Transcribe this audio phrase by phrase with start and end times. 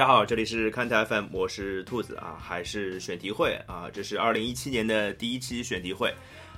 [0.00, 3.84] 大家好，这里是看台 FM，我是兔子啊，还是选题会啊？
[3.92, 6.10] 这是二零一七年的第一期选题会，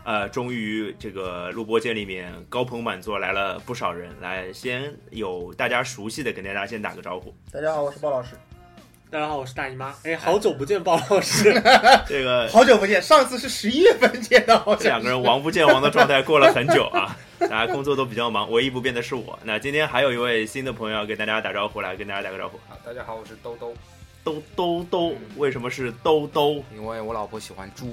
[0.05, 4.14] 呃，终于这个录播间里面高朋满座，来了不少人。
[4.20, 7.34] 来，先有大家熟悉的，跟大家先打个招呼。
[7.52, 8.36] 大家好，我是鲍老师。
[9.10, 9.92] 大家好，我是大姨妈。
[10.05, 11.52] 哎，好久不见，鲍老师。
[12.06, 17.16] 这个好久不见，上次是十一月份见的，好像这两个人王不见王的状态过了很久啊，
[17.48, 19.38] 大家工作都比较忙，唯一不变的是我。
[19.45, 22.56] 那今天还有一位新的朋友要跟大家打招呼，来跟大家打个招呼。
[22.69, 23.74] 啊，大家好，我是兜兜，
[24.24, 27.86] 兜兜兜，为什么是兜兜因为我老婆喜欢猪，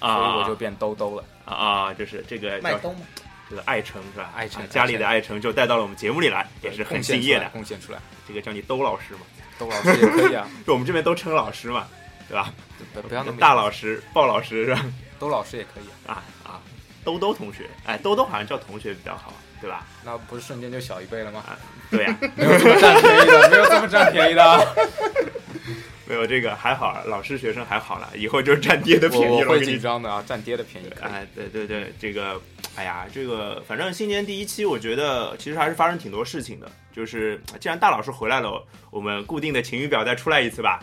[0.00, 0.36] 所以啊？
[0.38, 1.24] 我就变兜兜了。
[1.44, 3.00] 啊啊，就是这个麦兜嘛。
[3.50, 4.32] 这个爱称是吧？
[4.34, 7.48] 爱称啊家里的爱称就带到了我们节目里来，也是很敬业的。
[7.50, 9.20] 贡献出来，这个叫你兜老师嘛，
[9.58, 11.86] 兜老师也可以啊， 就我们这边都称老师嘛，
[12.28, 12.50] 对吧？
[12.94, 14.86] 不不要那么大老师、鲍老师是吧？
[15.18, 16.41] 兜老师也可以啊，啊啊，
[17.04, 19.86] 兜兜同学，哎，兜兜好像叫同学比较好，对吧？
[20.04, 21.44] 那不是瞬间就小一倍了吗？
[21.90, 24.74] 对呀、 没有这么占便宜的，没有这么占便宜的。
[26.04, 29.30] 没有这个还好，老师学生还好了，以后就是占爹的便宜了。
[29.30, 30.90] 我我会紧张的啊，占爹的便宜。
[31.00, 32.38] 哎，对对对，这个，
[32.76, 36.70] 哎呀，这个反正新年第一期，我觉得其实还是发生挺多事情的。
[36.92, 40.80] 就是既然大老师回来了，我们固定的晴雨表再出来一次吧。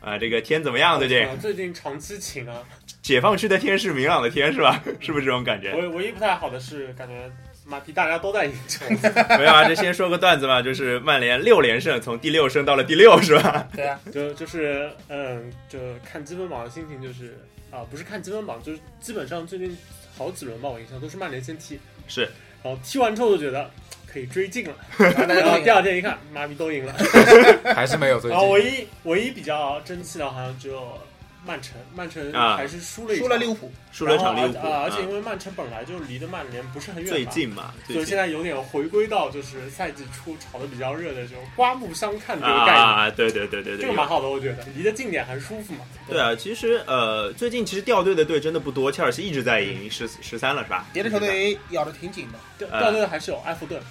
[0.00, 0.98] 啊、这个天怎么样？
[0.98, 2.56] 最近啊最近长期晴啊。
[3.04, 4.82] 解放区的天是明朗的天是吧？
[4.98, 5.74] 是不是这种感觉？
[5.74, 7.30] 唯唯一不太好的是，感觉
[7.66, 8.82] 妈逼大家都在赢球。
[9.36, 13.68] 没有啊，就先说个段子嘛，就是曼联六连胜，从第六升到了第六是吧？
[13.76, 17.38] 对啊，就就是嗯，就看积分榜的心情就是
[17.70, 19.76] 啊，不是看积分榜，就是基本上最近
[20.16, 22.22] 好几轮吧，我印象都是曼联先踢，是，
[22.62, 23.70] 然后踢完之后就觉得
[24.10, 26.94] 可以追进了， 然后第二天一看，妈逼都赢了。
[27.76, 28.48] 还是没有最然后。
[28.48, 30.98] 唯一唯一比较争气的，好像只有
[31.46, 32.56] 曼城，曼城啊。
[32.56, 35.00] 还是输了一输了利物浦，输了场利物浦，啊，而且啊。
[35.02, 37.96] 因为曼城本来就离的曼联不是很远嘛，最近嘛，最近。
[37.96, 45.80] 所以现在有点回归到就是赛季初炒的比较热的这种刮目相看这个概念，啊，对对对对对，这个蛮好的，我觉得离得近点还舒服嘛。
[46.08, 50.86] 对啊，其实呃，最近其实掉队的队真的不多，切尔西一直在赢，十十三了是吧？
[50.92, 52.38] 别的球队咬的挺紧的。
[52.38, 53.82] 呃掉掉队还是有埃弗顿，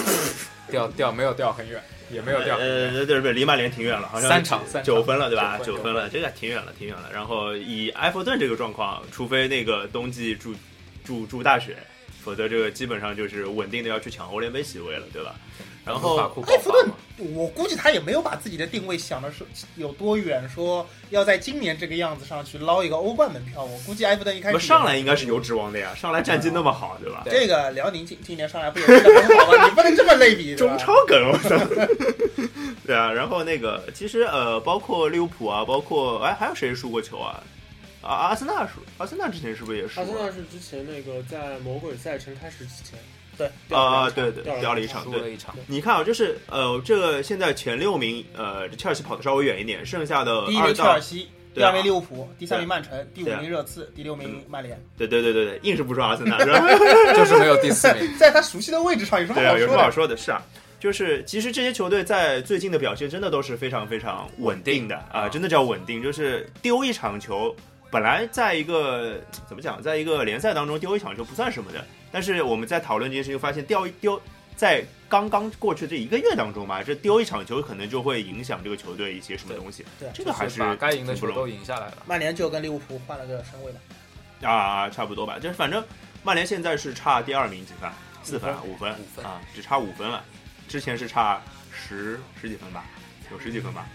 [0.70, 2.56] 掉掉没有掉很远，也没有掉。
[2.58, 5.58] 呃，对对，离曼联挺远了，好像三场三九分了，对吧？
[5.58, 7.10] 九分九分了，这个挺远了，挺远了。
[7.12, 10.54] 然后以埃弗顿这个状况，除非那个冬季住
[11.04, 11.76] 住住大雪，
[12.22, 15.34] 否则这个基本上就是稳定的要去抢欧联杯席位了，对吧？
[15.84, 16.16] 然后
[16.46, 16.88] 埃弗顿，
[17.34, 19.44] 我估计他也没有把自己的定位想的是
[19.74, 23.64] 有多远，说要在今年这个样子上去捞一个欧冠门票。
[23.64, 27.24] 我估计埃弗顿一开不始上来应该是有指望的呀，上来战绩那么好，对吧？
[27.28, 29.64] 这个辽宁今今年上来不也踢得很好吗？
[29.66, 31.58] 你不能这么类比，中超梗，我操！
[32.86, 37.42] 对啊，然后那个其实呃，包括利物浦啊，包括哎还有谁输过球啊？
[38.02, 40.04] 啊，阿森纳输，阿森纳之前是不是也输过？
[40.04, 42.98] 阿森纳是之前那个在魔鬼赛程开始之前
[43.38, 45.30] 对啊，对对，掉了掉了一场，对输了。
[45.30, 45.54] 一场。
[45.66, 54.80] 你看啊，就是呃，这个现在前六名，呃，切尔西跑的稍微远一点，剩下的第一二名切尔，西，第二名利物浦，第三名曼城，第五名热刺，第六名曼联。
[54.96, 56.60] 对对对对对，硬是不说阿森纳，是吧？
[57.16, 58.08] 就是没有第四名。
[58.18, 59.60] 在他熟悉的位置上有什么好说的？
[59.60, 60.16] 有什么好说的？
[60.16, 60.42] 是啊，
[60.78, 67.54] 就是其实这些球队在最近的表现真的都是非常非常稳定的啊、啊真的叫稳定，就是丢一场球，
[67.92, 74.20] 本来在一个怎么讲，在一个联赛当中丢一场球不算什么的，但是我们在讨论这件事情，发现掉一丢。
[74.54, 79.84] 在刚刚过去这一个月当中吧，这丢一场球可能就会影响这个球队一些什么东西。
[79.98, 81.98] 对这个还就是把该赢的球都赢下来了。
[82.06, 83.80] 曼联就跟利物浦换了个身位吧。
[84.48, 85.38] 啊，差不多吧。
[85.38, 85.82] 就是反正
[86.22, 87.90] 曼联现在是差第二名几分？
[88.22, 90.22] 四分啊，五分，五分啊，只差五分了。
[90.68, 91.42] 之前是差
[91.72, 92.84] 十十几分吧，
[93.32, 93.86] 有十几分吧。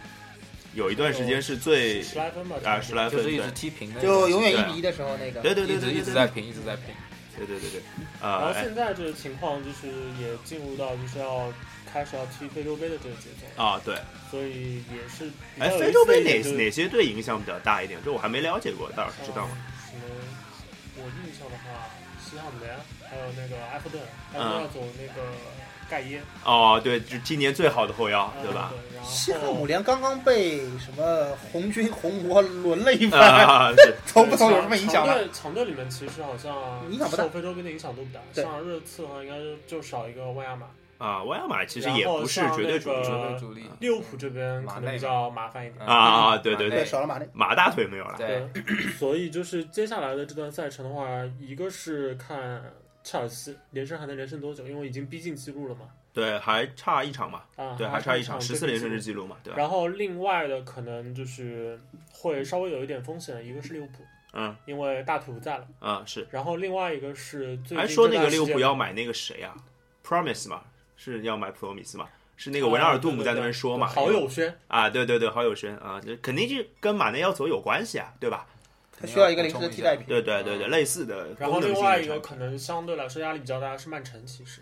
[0.77, 5.41] 有一段时间是最十来分吧，啊十来分，对就是一直踢平的，就永远一比一的时候那个。
[5.41, 6.93] 对对对一直对对对一直在平，一直在平。
[7.35, 7.81] 对对对对，
[8.21, 9.87] 然后现在这个情况就是
[10.21, 11.51] 也进入到就是要
[11.91, 13.95] 开始要踢非洲杯的这个节奏，啊对，
[14.29, 17.99] 所以也是哎，非洲杯哪哪些队影响比较大一点？
[18.05, 19.57] 这我还没了解过，大老师知道吗？
[19.93, 20.01] 嗯什么？
[20.97, 21.89] 我印象的话，
[22.21, 22.73] 西汉姆联
[23.09, 24.01] 还有那个埃弗顿，
[24.33, 25.21] 埃弗嗯顿要走那个
[25.89, 28.71] 盖耶，哦，对，就今年最好的后腰，啊对吧？
[28.71, 35.13] 对，然后西汉姆联刚刚被什么红军红魔轮了一番，啊，是 走不走有什么影响吗？
[35.13, 36.55] 强队强队里面其实好像
[36.89, 38.19] 影响不大受非洲杯的影响都不大。
[38.33, 39.35] 像热刺的话，应该
[39.65, 40.67] 就少一个万亚马。
[40.97, 43.69] 啊，万亚马其实也不是绝对主力绝对主力。
[43.79, 45.85] 利物浦这边可能比较麻烦一点。
[45.85, 47.29] 啊啊，对对对，对，少了马内。
[47.33, 48.15] 马大腿没有了。
[48.17, 48.49] 对，
[48.97, 51.07] 所以就是接下来的这段赛程的话，
[51.39, 52.63] 一个是看
[53.07, 55.85] 切尔西连胜还能连胜多久，因为已经逼近记录了嘛。
[56.11, 59.57] 对，还差一场嘛，啊，对，还差一场，场十四连胜是记记录嘛，对吧？
[59.57, 61.79] 然后另外的可能就是
[62.11, 65.65] 会稍微有一点风险，一个是利物浦，嗯因为大腿不在了。
[65.79, 69.55] 啊是，然后另外一个是最近还说那个利物浦要买那个谁啊
[70.05, 70.63] ，Promise 嘛，
[70.97, 72.09] 是要买普罗米斯嘛？
[72.35, 78.45] 是那个维纳尔杜姆在那边说嘛，好友轩啊，对对对，好友轩啊，这肯定是跟马内要走有关系啊，对吧？
[78.99, 80.05] 他需要一个临时的替代品。
[80.07, 84.61] 对对对对，类似的然后另外一个可能相对来说压力比较大的是曼城，其实，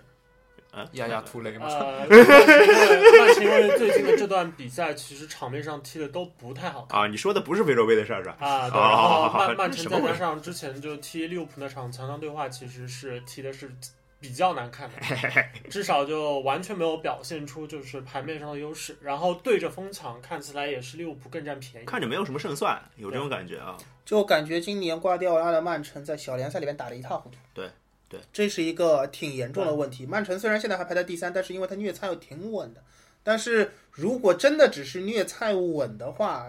[0.71, 6.99] 啊，压压突雷嘛，曼城因为最近的这段比赛，其实场面上踢的都不太好看。
[6.99, 8.35] 啊，你说的不是非洲杯的事儿是吧？
[8.39, 13.71] 啊，对，好然后好好好曼 曼城再加上之前就踢利物浦那场强强对话，其实是踢的是
[14.19, 14.95] 比较难看的，
[15.69, 18.97] 至少就完全没有表现出就是盘面上的优势。
[19.01, 21.85] 然后对着风抢，看起来也是利物浦更占便宜。
[21.85, 23.77] 看着没有什么胜算，有这种感觉啊。
[24.03, 27.37] 就感觉今年瓜迪奥拉的曼城在小联赛里面打得一塌糊涂。
[27.53, 27.69] 对
[28.07, 30.05] 对，这是一个挺严重的问题。
[30.05, 32.83] 曼城虽然现在还排在第三，但是因为他虐菜又挺稳的。
[33.23, 36.47] 但是如果真的只是虐菜稳的话，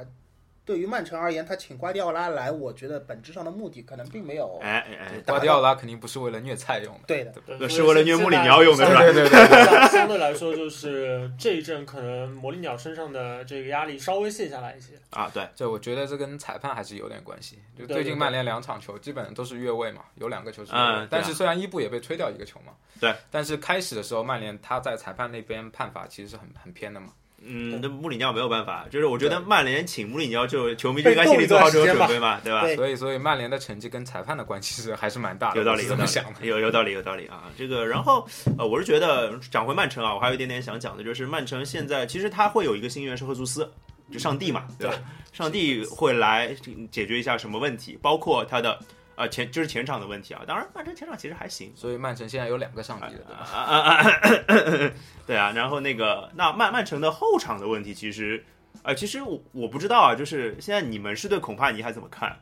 [0.66, 7.00] 对于曼城而言，他请瓜迪奥拉来，我觉得本质上的目的可能并没有哎哎哎，瓜迪奥拉肯定不是为了虐菜用的。
[7.06, 7.68] 对的。
[7.68, 9.88] 是为了虐穆里尼奥用的是吧对对对对。
[9.90, 14.94] 相对来说，就是这一阵可能魔力鸟身上的这个压力稍微卸下来一些。
[15.10, 17.56] 啊，对，这我觉得这跟裁判还是有点关系。
[17.78, 27.12] 就对对最近曼联两场球基本都是越位嘛，有两个球是越位，嗯对啊但是虽然伊布也被吹掉一个球嘛，对，但是开始的时候曼联他在裁判那边判罚其实是很很偏的嘛。
[27.44, 32.66] 嗯，那穆里尼奥没有办法，就是我觉得曼联请穆里尼奥就球迷就应该心里做好这个准备嘛，对吧？
[32.74, 37.44] 所以所以曼联的成绩跟裁判的关系是还是蛮大的，有道理，有道理这么想的。，有有道理，有道理啊！
[37.56, 38.26] 这个，然后
[38.58, 43.70] 呃，我是觉得讲回曼城啊，我还有一点点想讲的，就是曼城现在其实他会有一个新援是赫苏斯，
[44.10, 44.94] 就上帝嘛，对吧？
[45.32, 46.56] 上帝会来
[46.90, 48.78] 解决一下什么问题，包括他的
[49.16, 50.42] 呃前就是前场的问题啊。
[50.46, 53.48] 当然，曼城前场其实还行，所以曼城现在有两个上帝了，对吧？
[53.52, 54.92] 啊啊啊！
[55.26, 58.44] 对啊，然后那个那曼曼城的后场的问题，其实
[58.82, 62.38] 呃，其实我我不知道啊，就是现在你们是对孔帕尼还怎么看？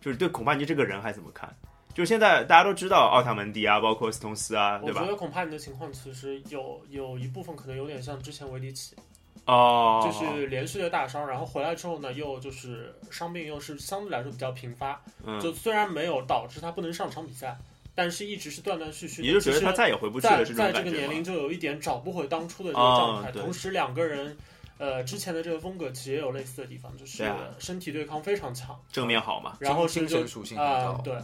[0.00, 1.54] 就是对孔帕尼这个人还怎么看？
[1.94, 5.00] 就是现在大家都知道奥塔门迪啊，包括斯通斯啊，对吧？
[5.00, 8.96] 我觉得孔帕尼的情况其实有有一部分可能有点像之前维迪奇，
[9.46, 17.56] 哦，就是连续的大伤，然后回来之后呢，又就是伤病又是相对来说比较频发，嗯，就虽然没有导致他不能上场比赛，
[17.94, 19.28] 但是一直是断断续续的。
[19.28, 20.90] 你就觉得他再也回不去在了，是这种在这？
[20.90, 23.30] 个年龄就有一点找不回当初的这个哦状态。
[23.30, 24.36] 对同时，两个人
[24.78, 29.56] 呃之前的这个风格其实也有类似的地方，就是身体对抗非常强，正面好嘛？
[29.60, 31.14] 然后是就精神属性很高，啊对，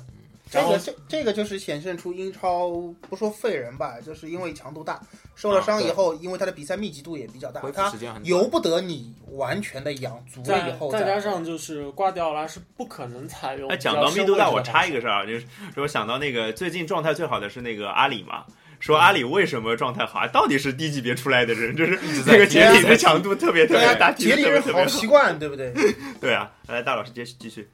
[0.50, 2.70] 这个这这个就是显现出英超
[3.08, 5.00] 不说废人吧，就是因为强度大，
[5.36, 8.48] 受了伤以后，因为他的比赛密集度也比较大他时间很由。
[8.48, 15.40] 不得你完全的养足了以后再加上就是瓜迪奥拉是不可能采用哎，讲到密度大，我插一个事儿啊，就是
[15.72, 18.44] 说我想到那个最近状态最好的是那个阿里嘛。
[18.80, 20.20] 说阿里为什么状态好？
[20.20, 24.86] 啊到底是低级别出来的人，就是这个解体的强度特别特别大，，杰里人好。
[24.86, 25.70] 习惯，对不对？
[26.18, 27.68] 对啊，来大老师接继续，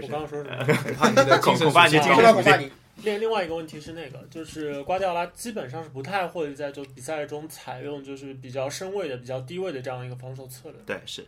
[0.00, 0.64] 是我刚刚说什么？
[0.84, 2.70] 恐怕你的精神恐怕你属性不精神属性知道恐怕你
[3.02, 10.80] 另另外一个问题是那个，就是瓜迪奥拉基本上是不太会在就比赛中采用就是比较身位的、比较低位的这样一个防守策略。
[10.86, 11.24] 对是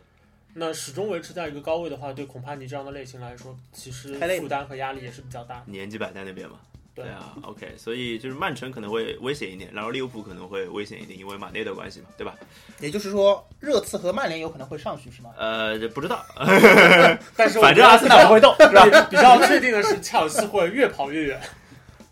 [0.53, 5.63] 那始终维持在一个高位的话，对孔帕尼这样的类型来说，其实负担和压力也是比较大的。
[5.67, 6.57] 年纪摆在那边嘛。
[7.03, 12.33] 对啊，OK，所以就是曼城可能会危险一点，然后利物浦可能会危险一点，因为马内的关系嘛，对吧？
[12.79, 15.29] 也就是说，热刺和曼联有可能会上去，是吗？
[15.37, 16.25] 呃，这不知道，
[17.37, 18.83] 但是反正阿森纳不会动，是吧？
[18.83, 21.39] 比 比较确定的是，切尔西会越跑越远。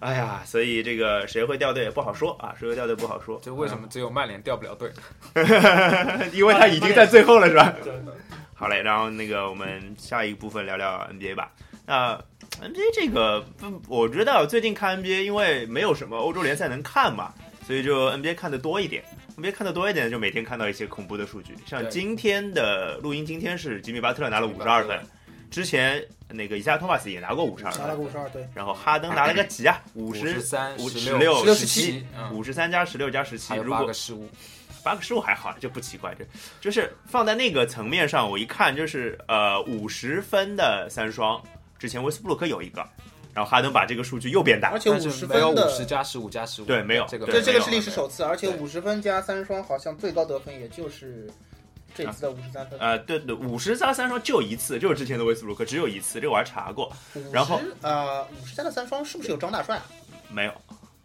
[0.01, 3.39] 哎呀，所以这个谁会掉队也不好说啊，谁会掉队不好说。
[3.41, 4.91] 就为什么只有曼联掉不了队？
[6.31, 7.73] 因为他已经在最后了，是吧？
[7.83, 7.91] 对，
[8.53, 11.51] 好嘞，然后那个我们下一部分聊聊 NBA 吧。
[11.85, 12.19] 那
[12.61, 17.33] NBA 这个，不我知道最近看 NBA，因为没有什么欧洲联赛能看嘛，
[17.65, 19.03] 所以就 NBA 看的多一点。
[19.37, 21.53] NBA 看的多一点，就每天看到一些恐怖的数据。
[21.65, 24.97] 像今天的录音，今天是吉米巴特勒拿了五十二分，
[25.51, 29.81] 之前那个伊萨托马斯也拿过五十二拿了五十二，对，然后哈登拿了个几啊？
[29.93, 34.29] 五十三、五十六16十17，嗯，五十三加十六加十七，八如果个失误，
[34.81, 36.25] 八个失误还好，这不奇怪，这
[36.61, 41.43] 就是放在那个层面上，我一看就是呃五十分的三双，
[41.77, 42.85] 之前威斯布鲁克有一个，
[43.33, 51.29] 然后哈登把这个数据又变大而，且但五十分的五十加十五加十五，对没有这个对这这个是历史首次，而且对五十分加三双，好像最高得分也就是
[51.93, 52.79] 这次的五十三分。
[52.79, 56.91] 呃对对，五十加三双就一次，就是之前的威斯布鲁克只有一次，这个我还查过，
[57.31, 59.85] 然后呃，五十加的三双是不是有张大帅啊？
[60.29, 60.51] 没有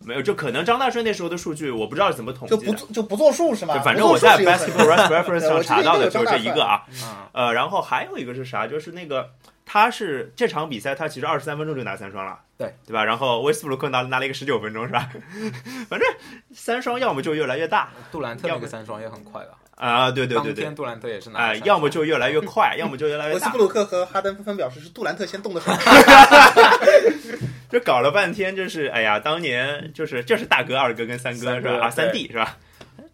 [0.02, 3.74] 没有，就可能张大帅那时候的数据我不知道是怎么统计就，不做就不作数是吗？
[3.76, 8.66] 就反正我在 Basketball Reference 上查到的就是这一个啊，嗯，呃，然后还有一个是啥？
[8.66, 9.28] 就是那个
[9.72, 12.74] 他是这场比赛他其实二十三分钟就拿三双了，对。
[12.84, 13.04] 对吧？
[13.04, 15.08] 然后威斯布鲁克拿拿了一个十九分钟是吧？
[15.88, 16.08] 反正
[16.52, 17.88] 三双要么就越来越大。
[18.10, 20.54] 杜兰特那要个三双也很快了，啊、对对对对。
[20.54, 21.66] 当天，杜兰特也是拿啊、了三双。
[21.68, 23.46] 要么就越来越快， 要么就越来越大。
[23.46, 25.70] 维斯布，鲁克和哈登纷纷表示是杜兰特先动的手，
[27.70, 31.86] 就搞了半天就是哎呀，当年就是这是大哥、二哥跟三哥三哥是吧？
[31.86, 32.56] 啊，三弟是吧？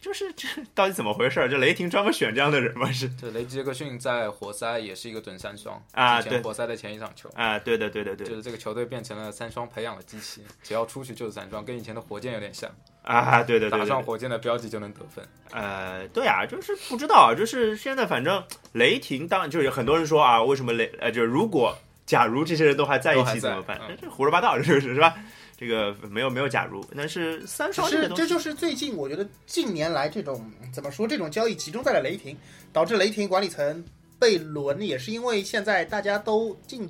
[0.07, 1.49] 就是这到底怎么回事儿？
[1.49, 2.93] 这雷霆专门选这样的人吗？
[2.93, 7.29] 是对雷杰克逊在活塞也是一个准三双啊对活塞的前一场球。
[7.35, 12.71] 啊，对的，对的，对就是这个球队变成了三双培养的机器，只要出去就是三双，跟以前的火箭有点像，
[13.03, 15.27] 啊，对的，对，打上火箭的标记就能得分。
[15.51, 18.41] 呃，对啊，就是不知道啊，就是现在反正
[18.75, 23.81] 雷霆当就是有很多人说啊，为什么雷呃，就是如果假如这些人都还在一起怎么办？
[23.89, 25.17] 嗯这胡说八道，这就是是吧？
[25.59, 32.37] 这个没有没有假如，但是三只双这就是最近我觉得近年来这种怎么说，这种交易集中在了雷霆，
[32.73, 33.83] 导致雷霆管理层
[34.19, 36.87] 被轮，也是因为现在大家都进，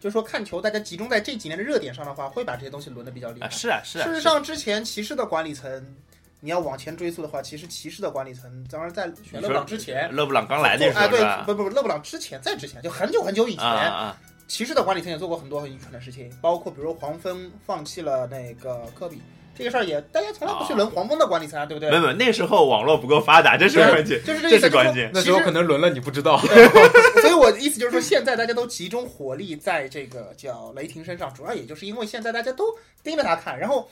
[0.00, 3.46] 就是说看球，大家集中在这几年的热点上的话，会把这些东西轮得比较厉害。
[3.46, 5.96] 啊，是啊是啊，事实上，之前骑士的管理层，
[6.40, 11.54] 你要往前追溯的话，其实骑士的管理层，当然在选勒布朗之前，勒布朗刚来那时候啊，对，？
[11.54, 19.20] 不不不，勒布朗之前，在之前就很久很久以前，啊啊骑士的管理层也做过很多很愚蠢的事情，包括比如黄蜂放弃了那个科比
[19.56, 21.90] 这个事儿，也大家从来不去轮黄蜂的管理层啊，对不对？
[21.90, 25.10] 没有没有，那时候网络不够发达，这是关键，这就是这个意思是关键。
[25.14, 26.38] 那时候可能轮了你不知道，
[27.22, 32.66] 所以我的意思就是说，现在大家都集中火力在这个叫雷霆身上，主要也就是因为现在大家都
[33.02, 33.88] 盯着他看，然后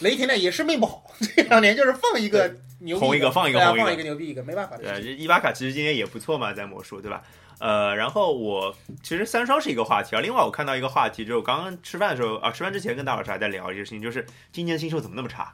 [0.00, 7.22] 雷霆呢也是命不好，这两年就是放一个牛逼轰一个放一个放一个牛逼一个，没办法的对，伊巴卡其实今天也不错嘛，在魔术，对吧？
[7.58, 10.20] 呃，然后我其实三双是一个话题啊。
[10.20, 15.52] 另外，我看到一个话题，就是我刚刚吃饭的时候啊，吃饭之前跟大老师还在聊一个事情，就是今年新秀怎么那么差？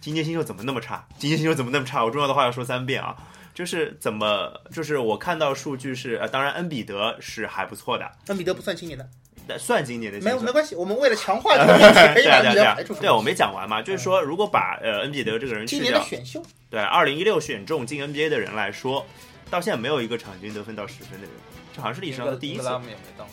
[0.00, 1.04] 今年新秀怎么那么差？
[1.18, 2.04] 今年新秀怎么那么差？
[2.04, 3.16] 我重要的话要说三遍啊，
[3.52, 9.23] 就是怎么，就是我看到数据是，呃，当然恩比德是还不错的，恩比德不算今年的，但
[9.58, 12.94] 算今年的新秀没有没关系，我们为了强化这个 问题，可以对啊对啊对啊把恩比德排除。
[12.94, 19.04] 对，我没讲完嘛，就是说，如果把呃恩比德这个人去掉今年的，选秀，对，二零一六选中进 NBA 的人来说，
[19.50, 21.30] 到现在没有一个场均得分到十分的人，
[21.74, 22.68] 这好像是历史上的第一次。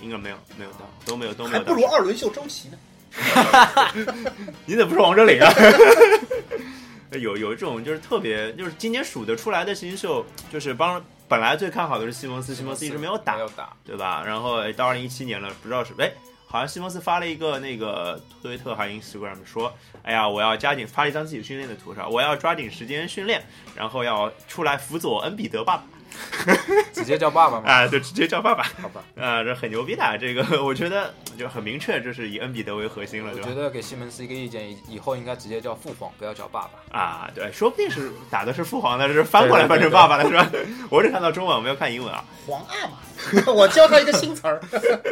[0.02, 1.74] 应该没有，没有到，都没有，都没有还不。
[1.74, 2.78] 如二轮秀周琦呢。
[4.66, 5.52] 你怎么不说王哲林啊？
[7.20, 14.22] 有有一种就是特别，就是今年数得出来的新秀，就是帮本来最看好的是西蒙斯，西蒙斯一直没有打没，有打，对吧？
[14.26, 16.12] 然后哎到二零一七年了，不知道是哎，
[16.46, 19.74] 好像西蒙斯发了一个那个推特还 Instagram 说，
[20.04, 23.42] 哎呀，我要加紧发了一张自己训练的图上，我要抓紧时间训练，
[23.74, 25.84] 然后要出来辅佐恩比德爸爸
[26.94, 27.70] 直接叫爸爸嘛？
[27.70, 33.54] 啊，就直接叫爸爸好吧，啊，这很牛逼的，这个我觉得就很明确，就是以恩比德为核心了，我觉？
[33.56, 37.00] 得给西门斯一个意见，以以后应该直接叫父皇，不要叫爸爸。
[37.00, 40.48] 啊，对，说不定是打的是父皇的，是翻过来翻成爸爸了是吧？
[40.90, 42.24] 我只看到中文，我没有看英文啊。
[42.46, 44.60] 皇阿玛， 我教他一个新词儿。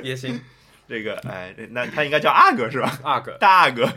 [0.03, 0.39] 也行，
[0.87, 2.99] 这个，哎，那他应该叫阿哥是吧？
[3.03, 3.87] 阿哥，大阿哥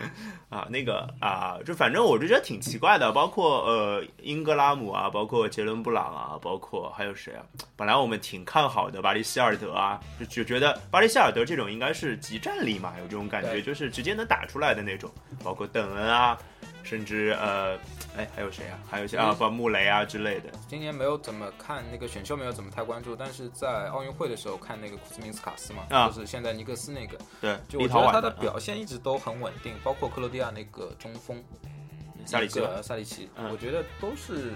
[0.52, 7.40] 啊，那个啊，就反正我就觉得挺奇怪的，包括呃英格拉姆啊，包括杰伦布朗啊，包括还有谁啊？
[7.74, 15.10] 本来我们挺看好的巴黎希尔德啊，就就觉得巴黎希尔德这种应该是集战力嘛，有这种感觉，就是直接能打出来的那种，
[15.42, 16.38] 包括邓恩啊，
[16.82, 17.76] 甚至呃，
[18.16, 18.78] 哎还有谁啊？
[18.90, 19.32] 还有些啊？
[19.32, 20.50] 不穆雷啊之类的。
[20.68, 31.42] 今年没有怎么看那个选秀，没有怎么太关注，但是在奥运会的时候看那个库兹明斯卡斯嘛，啊就是现在尼克斯那个，对，就我觉得他的表现一直都很稳定，包括克罗地亚那个中锋
[32.24, 34.52] 萨里奇萨里奇，嗯我觉得都是。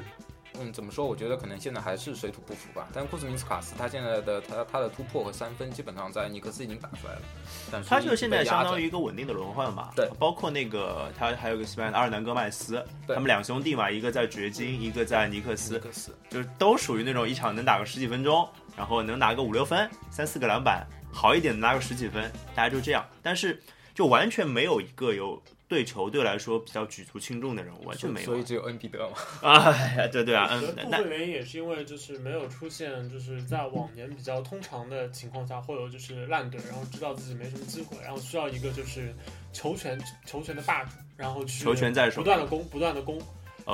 [0.61, 1.07] 嗯，怎么说？
[1.07, 2.89] 我觉得可能现在还是水土不服吧。
[2.93, 7.23] 但库兹明斯卡斯他现在的他他的突破和三分基本上在尼克斯已经打出来了，
[7.71, 23.05] 但是他就现在相当于于一个稳定的轮换嘛，对，包括那个他还有个西班牙的阿尔南戈麦斯，对他们两兄弟嘛，一个在掘金，一个在尼克斯尼，克斯就是都属于那种一场能打个十几分钟，然后能拿个五六分，三四个篮板，好一点的拿个十几分，大家就这样。
[23.23, 23.61] 但是
[23.95, 29.16] 就完全没有一个有对球队来说比较举足轻重的人物，完全没有所以只有恩比德嘛。
[29.42, 29.70] 啊！
[29.73, 39.14] 哎呀，对对啊，部分原因也是因为就是没有出现就是在往年比较通常的情况下，会有就是烂队，然后知道自己没什么机会，然后需要一个就是
[39.52, 43.20] 球权球权的霸主，然后去球权在手不断的攻，不断的攻。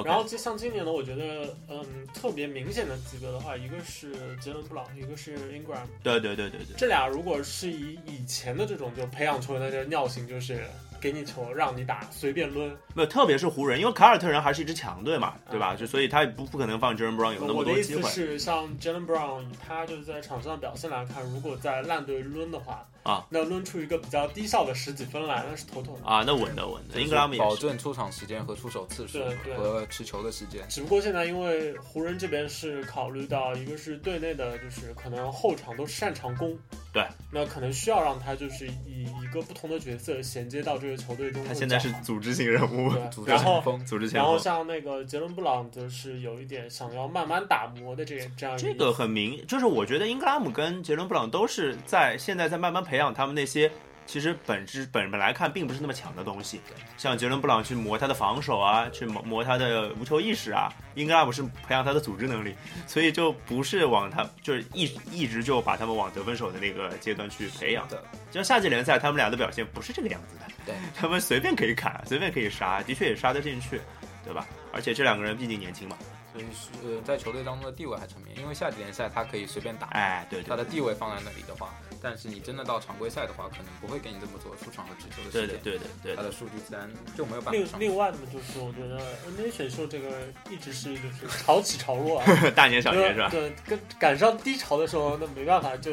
[0.07, 1.85] 然后就像今年呢，我觉得嗯
[2.15, 10.65] 特别明显的几个的话，一个是杰伦布朗，一个是 Ingram，对对对对对，这俩如果是以以前的这种就培养球员的这个尿性，就是
[11.03, 12.71] 给你球让你打，随便抡。
[12.95, 15.75] 没有，特别是湖人，因为凯尔特人还是一支强队嘛，对吧？
[15.75, 26.07] 就所以他也不不可能放 Jalen Brown 有那么我的意多机会思是，像 Jalen Brown，以他就是在场上的表现来看，如果在烂队抡的话，啊，那抡出一个比较低效的十几分来，那是头疼的。
[26.07, 27.43] 啊，那稳的稳的，英格拉姆也。
[27.43, 30.65] 保证出场时间和出手次数对对和持球的时间。
[30.69, 36.57] 只不过现在因为湖人这边是考虑到一个是队内的，就是可能后场都擅长攻，
[36.93, 41.43] 对，那可能需要让他就是以一个不同的角色衔接到这个球队中。
[41.45, 44.39] 他现在是组织型人物， 组织然后组织前然后。
[44.39, 53.71] 像那个杰伦布朗，就是有一点想要慢慢打磨的这个这样这个很明，就是我觉得英格拉姆跟杰伦布朗都是在现在在慢慢培养他们那些
[54.07, 56.61] 其实本质本本来看并不是那么强的东西。
[56.97, 62.55] 像杰伦布朗去磨他的防守啊，去磨磨他的无球意识啊，英格拉姆是培养他的组织能力，
[62.87, 67.89] 所以就不是往他就是一一直就把他们往得分手的那个阶段去培养。
[67.89, 70.43] 的，就像夏季联赛，他们俩的表现不是这个样子的。
[70.65, 73.81] 对，他们随便可以砍，随便可以杀，的确也杀得进去，
[74.25, 74.47] 对吧？
[74.73, 75.97] 而且这两个人毕竟年轻嘛。
[76.33, 81.69] 所以是呃，在球队当中的地位还成面，因为夏季联赛他可以随便打，哎，对对他的地位放在那里的话，
[82.03, 87.79] 但是你真的到常规赛的话，可能不会给你这么多出场和持球的时间，对的对的，他的数据自然就没有办法上。
[87.79, 88.99] 另外呢，就是我觉得
[89.31, 90.11] NBA 选秀这个
[90.51, 93.29] 一直是就是潮起潮落啊， 大年小年是吧？
[93.31, 95.93] 对，跟赶上低潮的时候，那没办法，就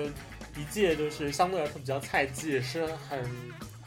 [0.57, 3.23] 一届就是相对来说比较菜鸡，也是很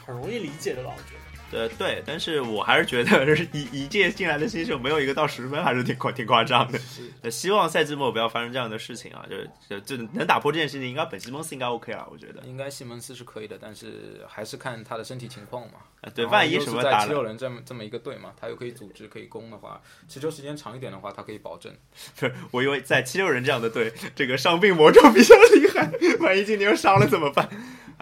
[0.05, 0.93] 很容易理解的吧？
[0.95, 1.22] 我觉得。
[1.53, 6.79] 呃，对，但是我还是觉得一一届进来的新秀没有一个到十分，还是挺夸挺夸张的。
[7.21, 9.25] 呃希望赛季末不要发生这样的事情啊！
[9.29, 12.41] 就就就能打破这件事情，应该本西蒙斯应该 OK 了，我觉得。
[12.45, 15.79] 应该西蒙斯是可以的，但是还是看他的身体情况嘛。
[16.01, 21.73] 啊对，万一什么打了，七六人这么这么一个队嘛，他又可以组织可以攻的话，持球时间长一点的话，他可以保证。
[22.19, 27.47] 不是，我以为在七六人这样的队，这个伤病魔咒比较厉害，万一今年又伤了怎么办？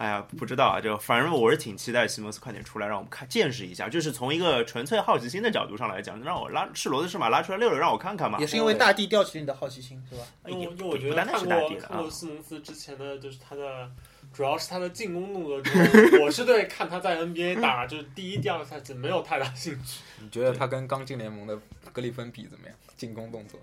[0.02, 8.46] 哎呀，不知道啊，就反正我是挺期待西蒙斯快点出来，让我们看见识一下，就是从一个纯粹好奇心的角度上来讲，让我拉是骡子是马拉出来遛遛，让我看看嘛也。
[8.46, 10.24] 是因为大地吊起你的好奇心，是吧？
[10.48, 12.10] 因为也因为我觉得看过是大地了啊看过。
[12.10, 13.88] 西蒙斯之前的就是他的，
[14.32, 15.72] 主要是他的进攻动作中，
[16.20, 20.00] 我是对看他在 NBA 打就是第一、第二个赛季没有太大兴趣。
[20.20, 21.56] 你觉得他跟刚进联盟的
[21.92, 22.76] 格里芬比怎么样？
[22.96, 23.60] 进攻动作？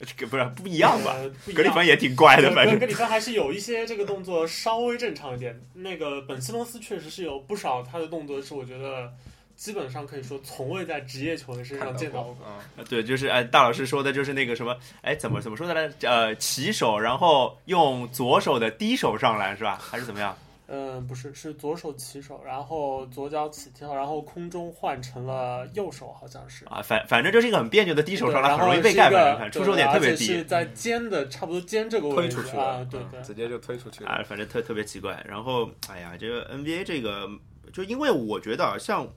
[0.00, 1.14] 这个不是不一样吧？
[1.14, 5.58] 呃不一样格里芬也挺怪的，反正格里芬还是有一些这个动作稍微正常一点。
[5.74, 9.10] 那个本西蒙斯确实是有不少他的动作是我觉得
[9.56, 12.36] 基本上可以说从未在职业球员身上见到过。
[12.44, 15.90] 啊，对，就是哎，大老师说的就是那个什么，哎，怎么怎么说的来？
[16.02, 19.80] 呃，起手，然后用左手的低手上篮是吧？
[19.80, 20.36] 还是怎么样？
[20.68, 26.64] 嗯，不是，是左手起手，然后左脚起跳，然后空中换成了右手，好像是。
[26.64, 29.08] 啊，反反正就是一个很别扭的低手上篮，很容易被盖。
[29.08, 33.20] 然后一个反正你看出手点特别低是在肩的差不多肩这个位推置出去了，，啊对对。
[33.20, 34.10] 嗯直接就推出去了。
[34.10, 35.24] 啊，反正特特别奇怪。
[35.28, 37.28] 然后，哎呀，这个 NBA 这个，
[37.72, 39.08] 就因为我觉得啊，像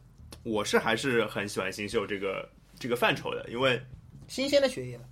[0.43, 2.47] 我是还是很喜欢新秀这个
[2.79, 3.81] 这个范畴的，因为
[4.27, 5.03] 新鲜的血液嘛。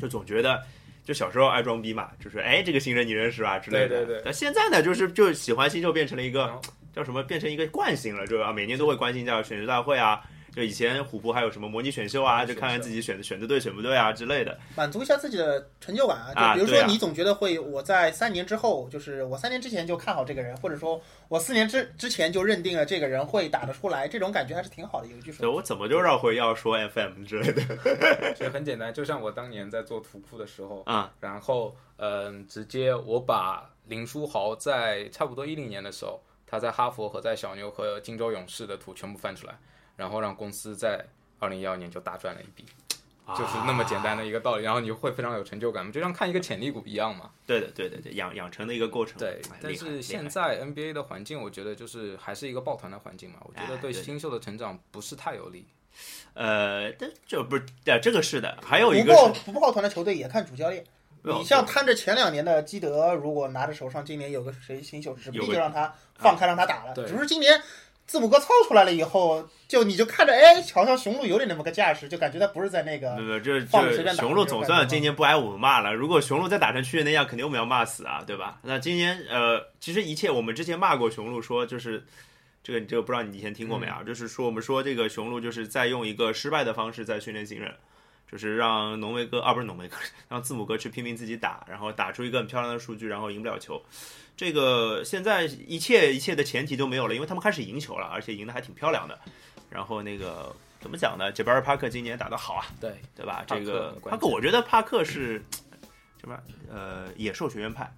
[0.00, 0.62] 就总觉得。
[1.04, 3.88] 就小时候爱装逼嘛，就是哎，这个新人你认识吧之类的。
[3.88, 6.60] 对对对但现在呢，就是就喜欢新秀变成了一个
[6.94, 8.52] 叫什么，变成一个惯性了，就啊？
[8.52, 10.22] 每年都会关心一下选秀大会啊，
[10.54, 14.56] 就以前虎扑还有什么模拟选秀啊，就看看自己选的选的对选不对啊之类的。
[14.76, 16.54] 满足一下自己的成就感啊啊！
[16.56, 25.08] 就比如说，你总觉得会，我在三年之后，就是我三年之前就看好这个人，或者说我四年之之前就认定了这个人会打得出来，这种感觉还是挺好的。
[25.08, 27.62] 有一句说，对我怎么就绕回要说 FM 之类的
[28.36, 31.12] 其实很简单，就像我当年在做图库的时候，啊？
[31.20, 39.56] 然后嗯、直接我把林书豪在差不多一零年的时候，他在哈佛和在小牛和金州勇士的图全部翻出来，
[39.96, 41.04] 然后让公司在
[41.38, 42.64] 二零一二年就大赚了一笔，
[43.36, 47.30] 就是那么简单的一个道理，然后你会非常有成就感，就像看一个潜力股一样嘛。
[47.46, 49.18] 对的，对的，对，养养成的一个过程。
[49.18, 55.66] 对哎，但是现在 NBA 的环境，我觉得就是还是一个抱团的环境嘛，我觉得哎对对新秀的成长不是太有利。
[56.34, 60.84] 呃，这这不是呃，这个是的，还有一不个是抱不抱团的球队也看主教练。
[61.22, 66.92] 你像摊着前两年的基德，如果拿着手上今年有个谁新秀，指不定就让他放开让他打了。
[66.92, 67.58] 对只是今年
[68.06, 75.94] 字母哥操出来了以后，就你就看着，哎，好像雄鹿有点那么个架势，就感觉他不是在那个对对，这这雄鹿总算今年不挨我们骂了。
[75.94, 78.58] 如果雄鹿再打成去年那样，肯定我们要骂死啊，对吧？
[78.62, 82.04] 那今年呃，其实一切我们之前骂过雄鹿，说就是
[82.62, 84.02] 这个这个不知道你以前听过没啊？
[84.06, 87.74] 就是说我们说这个雄鹿就是在用一个失败的方式在训练新人。
[88.30, 89.96] 就是让浓眉哥啊，不是浓眉哥，
[90.28, 93.80] 让字母哥去拼命自己打，然后打出一个很漂亮的数据，然后赢不了球。
[94.36, 99.18] 这个现在一切一切的前提都没有了，因为他们开始赢球了，而且赢得还挺漂亮的。
[99.70, 101.30] 然后那个怎么讲呢？
[101.32, 103.44] 杰巴尔帕克今年打得好啊，对，对吧？
[103.46, 105.40] 这个帕克，我觉得帕克是
[106.20, 106.36] 什么？
[106.68, 107.88] 呃，野兽学院派，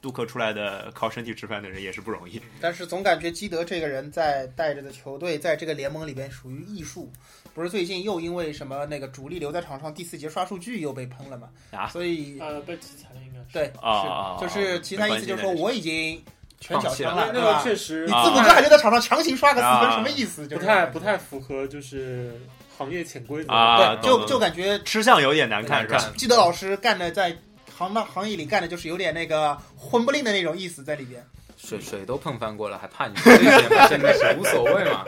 [0.00, 2.40] 杜克出来的靠身体吃饭的人也是不容易。
[2.60, 7.10] 但是总感觉基德这个人在带着的球队在这个联盟里边属于艺术，
[7.54, 11.48] 不是最近又因为什么那个主力留在场上第四节刷数据又被喷了嘛？
[11.72, 13.46] 啊所以呃，被制裁了应该是。
[13.52, 16.22] 对，啊就是其他意思就是说我已经
[16.60, 17.62] 全脚枪了，那那个？
[17.62, 20.46] 确实你啊字母哥还留在场上强行刷个四分，啊什么意思？
[20.46, 22.40] 就是不太不太符合就是
[22.78, 23.52] 行业潜规则。
[23.52, 26.12] 啊，对，就就感觉吃相有点难看，是吧？
[26.16, 27.36] 记得老师干的在
[27.76, 31.24] 行当行业里干的就是有点那个混不吝的那种意思在里边。
[31.56, 33.86] 水水都碰翻过了，还怕你这些吗？
[33.86, 35.04] 真的是无所谓嘛，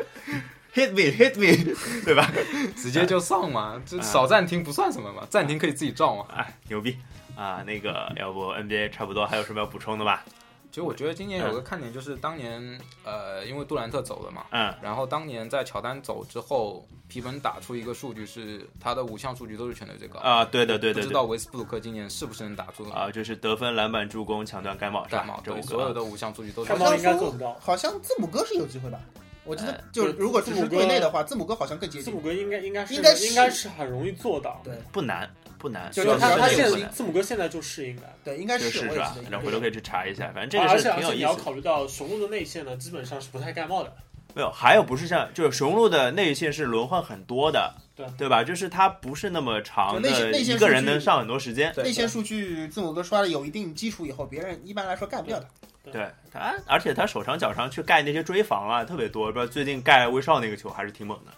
[0.75, 2.31] Hit me, hit me， 对吧？
[2.77, 6.25] 直接就上嘛，这少暂停不算什么嘛，暂停可以自己照嘛。
[6.35, 6.97] 哎，牛逼
[7.37, 7.63] 啊！
[7.67, 10.25] 那个，要不 NBA 差不多还有什么要补充的吧？
[10.71, 20.19] 其实我觉得今年有个看点就是当年呃，因为杜兰特走了嘛，嗯，然后当年在乔丹走之后，皮本打出一个数据是他的五项数据都是全队最高。
[20.21, 25.39] 啊，对的对不知道维斯布鲁克今年是不是能打出啊，就是得分、篮板、助攻、抢断、盖帽盖帽？
[25.45, 25.93] 这五对，所有。
[25.93, 28.99] 的五项数据都是盖帽应该好像说做不到好像字母哥是有机会吧？
[29.45, 32.21] 我记得哎就如果字母哥队内的话，字母哥好像更接近字母。
[32.21, 35.29] 哥应该应该是应该是应该是很容易做到，对不难
[35.59, 38.03] 不难，就因为他他现在字母哥现在就是应该。
[38.25, 41.21] 对，应该是是吧然后回头可以去查一下，反正这啊个是挺有意思你。
[41.23, 43.93] 要考虑到雄鹿的内线呢，基本上是不太盖帽的。
[44.35, 48.43] 没有，还有不是像就是雄鹿的内线是轮换很多的，对对吧？
[48.43, 51.73] 就是他不是那么长内线的内线一个人能上很多时间。
[51.75, 55.47] 对内线数据字母哥刷的有一定基础以后，别人一般来说干不掉的。
[55.91, 59.27] 对他，而且他手上脚上去盖那些追防啊，特别多。
[59.27, 61.33] 不知道最近盖威少那个球还是挺猛的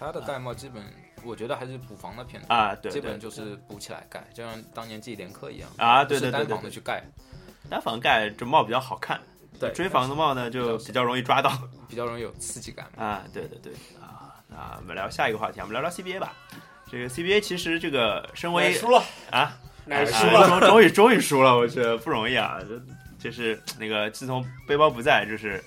[0.00, 0.82] 他的盖帽基本，
[1.24, 2.74] 我觉得还是补防的偏多，啊！
[2.76, 7.02] 对基本就是补起来盖，就像当年季连克一样啊，对对对对对，防的去盖，
[7.68, 9.20] 单防盖这帽比较好看，
[9.58, 11.50] 对，追防的帽呢就比较容易抓到
[11.88, 12.86] 比较容易有刺激感。
[12.96, 13.24] 啊。
[13.32, 16.32] 对对对啊，那我们聊下一个话题，我们聊聊 CBA 吧。
[16.90, 22.60] 这个 CBA 其实这个身为输了啊，奶输啊了，终终于终于输了，我觉得不容易啊！
[23.18, 25.62] 这就是那个自从背包不在，就是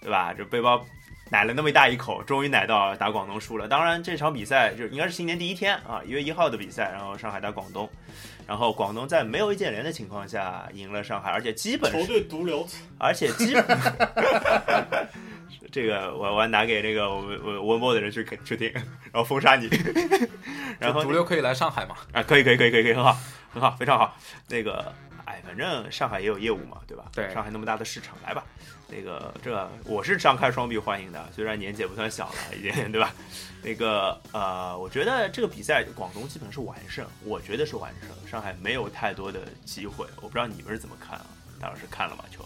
[0.00, 0.34] 对吧？
[0.36, 0.84] 这背包
[1.30, 3.66] 奶了那么大一口，终于奶到打广东输了。
[3.66, 7.88] 当然这场比赛就应该是新年第一天啊，一月一号的比赛，然后上海打广东，
[8.46, 12.66] 然后广东在没有易建联的情况下赢了上海，而且基本球是，队毒瘤，
[12.98, 13.64] 而且基本。
[15.72, 19.68] 这个我我拿给那个我们我温波的人去去听，然后封杀你，
[20.78, 21.96] 然后就毒瘤可以来上海吗？
[22.12, 23.18] 啊，可以可以可以可以可以，很好
[23.50, 24.16] 很好，非常好。
[24.48, 24.94] 那个，
[25.36, 27.10] 哎，反正上海也有业务嘛，对吧？
[27.12, 28.42] 对上海那么大的市场，来吧。
[28.88, 33.12] 那个，这我是张开双臂欢迎的，虽然年纪也不算小了，已经， 对吧？
[33.62, 40.06] 那个，呃，我觉得这个比赛广东基本是完胜，我觉得是完胜，上海没有太多的机会。
[40.16, 41.26] 我不知道你们是怎么看啊？
[41.60, 42.24] 大老师看了吗？
[42.30, 42.42] 球？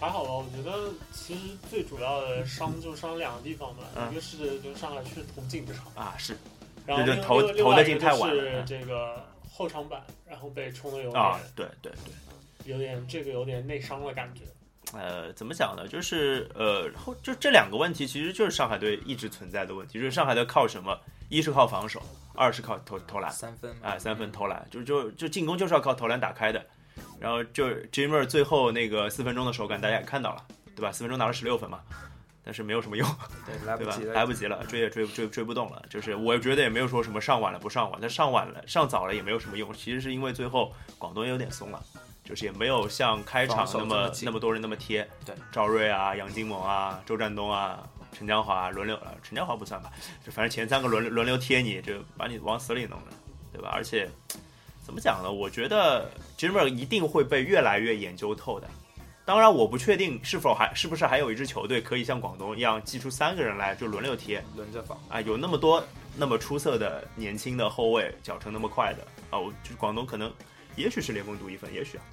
[0.00, 6.36] 还好吧，我觉得其实最主要的伤就伤两个地方吧，嗯一个是就上海是投进这场，啊，是
[6.84, 12.14] 然后就投投的进太晚了嗯是这个后场板，然后被冲的有点、啊，对对对。
[12.64, 14.42] 有点这个有点内伤的感觉。
[14.92, 15.88] 呃，怎么讲呢？
[15.88, 19.94] 就是呃，后就这两个问题，其实就是上海队一直存在的问题。
[19.98, 20.98] 就是上海队靠什么？
[21.28, 22.02] 一是靠防守，
[22.34, 23.30] 二是靠投投篮。
[23.30, 26.62] 三分嘛啊，三分投篮，就就就进攻就是要靠投篮打开的。
[27.18, 30.44] 然后就 Jimmer 最后那个四分钟的手感，大家也看到了，
[30.76, 30.92] 对吧？
[30.92, 31.80] 四分钟拿了十六分嘛，
[32.44, 33.08] 但是没有什么用，
[33.46, 34.04] 对，来对吧不及？
[34.06, 35.82] 了，来不及了，追也追追追不动了。
[35.88, 39.72] 就是我觉得也没有说什么上晚了不上晚，但上晚了上早了也没有什么用。
[39.72, 41.82] 其实是因为最后广东有点松了，
[42.24, 45.08] 就是也没有像开场那么那么多人那么贴。
[45.24, 47.86] 对，赵睿啊、杨金猛啊、周占东啊。
[48.14, 49.90] 陈江华轮流，呃陈江华不算吧，
[50.22, 53.06] 就反正前三个轮轮流贴你，就把你往死里弄的，
[53.50, 53.70] 对吧？
[53.72, 54.06] 而且
[54.84, 55.32] 怎么讲呢？
[55.32, 58.68] 我觉得 Jimmer 一定会被越来越研究透的。
[59.24, 65.00] 当然，我不确定是否还是不是还有一支球队可以像广东一样寄出三个人来就轮流贴轮着防。
[65.08, 65.82] 啊，有那么多
[66.14, 70.30] 那么出色的年轻的后卫，脚程那么快的啊，我就广东可能
[70.76, 72.04] 也许是联盟独一份，也许啊。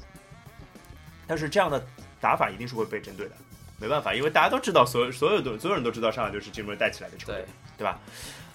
[1.27, 1.85] 但是这样的
[2.19, 3.35] 打法一定是会被针对的，
[3.79, 7.45] 没办法，因为大家都知道，所有所有的所有人都知道上海队是 Jimmer 带起来的球队对，，
[7.77, 7.99] 对吧？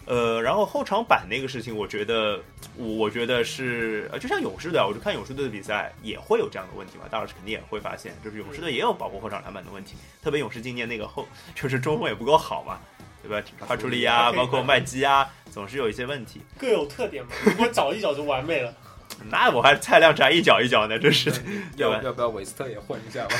[0.06, 2.38] 呃，然后后场板那个事情，我觉得，
[2.76, 7.04] 我我觉得是，呃，就像勇士队啊，我就看勇士队的比赛也会有这样的问题嘛。
[7.10, 12.78] 大老师肯定也会发现，就是勇士队也有保护后场篮板的问题， 特别勇士今年那个后就是中锋也不够好嘛，
[13.22, 13.42] 对吧？
[13.66, 16.42] 帕楚里啊，包括麦基啊，总是有一些问题。
[16.58, 18.74] 各有特点嘛，如果找一找就完美了。
[19.30, 21.30] 那我还菜量宅一脚一脚呢，真是。
[21.76, 23.36] 要要不要韦斯特也混一下吧？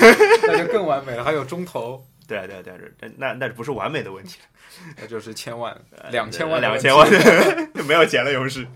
[0.46, 1.24] 那就更完美了。
[1.24, 4.38] 还有中投， 对对对，这那那不是完美的问题，
[4.96, 7.08] 那就是千万呃两千万两千万
[7.74, 8.66] 就没有钱了，勇士。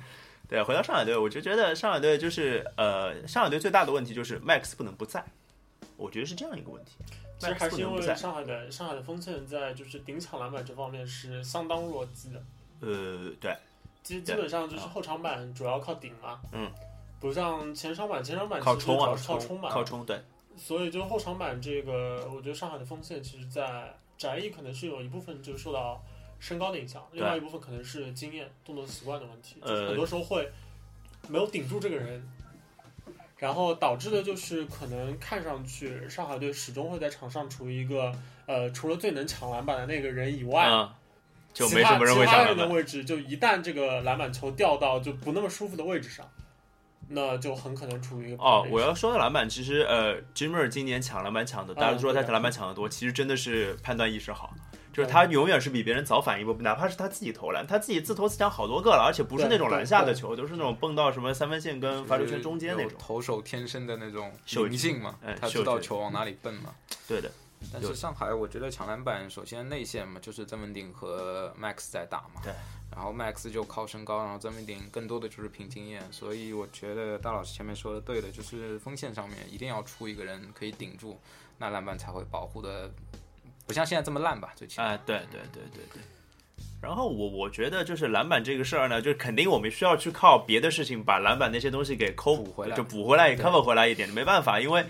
[0.49, 5.23] 对，回到上海队，我就觉得上海队就是呃，上海队最大的问题就是 Max 不能不在，
[5.97, 6.93] 我觉得是这样一个问题。
[7.39, 12.43] 其实还是因为上海的上海的锋线在就是顶抢篮板这方面是相当弱鸡的，
[12.81, 13.57] 呃，对，
[14.03, 16.69] 基基本上就是后场板主要靠顶嘛，嗯，
[17.21, 20.21] 不像前场板，前场板靠冲啊其实主要，是靠冲嘛，靠冲，对，
[20.57, 26.03] 所以就后场板这个，我觉得上海的锋线其实，在翟毅可能是有一部分就是受到
[26.39, 30.51] 身高的影响，另外一部分可能是经验、动作习惯的问题，呃就是很多时候会
[31.29, 32.23] 没有顶住这个人，
[33.37, 38.13] 然后导致的就是可能看上去上海队始终会在场上处于一个
[38.47, 40.89] 呃，除了最能抢篮板的那个人以外，嗯，
[41.53, 42.77] 就其他没什么人会其他人的抢篮板。
[42.77, 46.29] 位置，就一旦这个篮板球掉到就不那么舒服的位置上，
[47.09, 54.55] 那就很可能处于一个哦，我要说的篮板，其实呃，Jimmer 今年抢篮板抢的，大家都说他抢篮板抢的多，其实真的是判断意识好。
[54.91, 62.93] 就是他永远是比别人早反应一步，哪怕是他自己投篮，他自己自投自抢好多个了，而且不是那种篮下的球，都是那种蹦到什么三分线跟罚球线中间那种。
[62.99, 64.33] 投手天生的那种
[64.69, 66.75] 灵性嘛哎，他知道球往哪里蹦嘛。
[67.07, 67.31] 对的，
[67.73, 72.41] 但是上海，我觉得抢篮板首先内线嘛，就是曾文鼎和 Max 在打嘛。
[72.43, 72.53] 对。
[72.91, 81.21] 然后 Max 就靠身高，然后曾文鼎更多的就是凭经验，所以我觉得大老师前面说的对的，就是锋线上面一定要出一个人可以顶住，
[81.59, 82.91] 那篮板才会保护的
[83.67, 84.53] 不像现在这么烂吧？
[84.57, 84.87] 最起码。
[84.87, 86.03] 哎，对对对对对。
[86.81, 94.85] 然后我我觉得就是篮板这个事儿呢，就是肯定我们需要去靠别的事情把篮板那些东西给抠补回来就补回来也 cover 回来一点，没办法，因为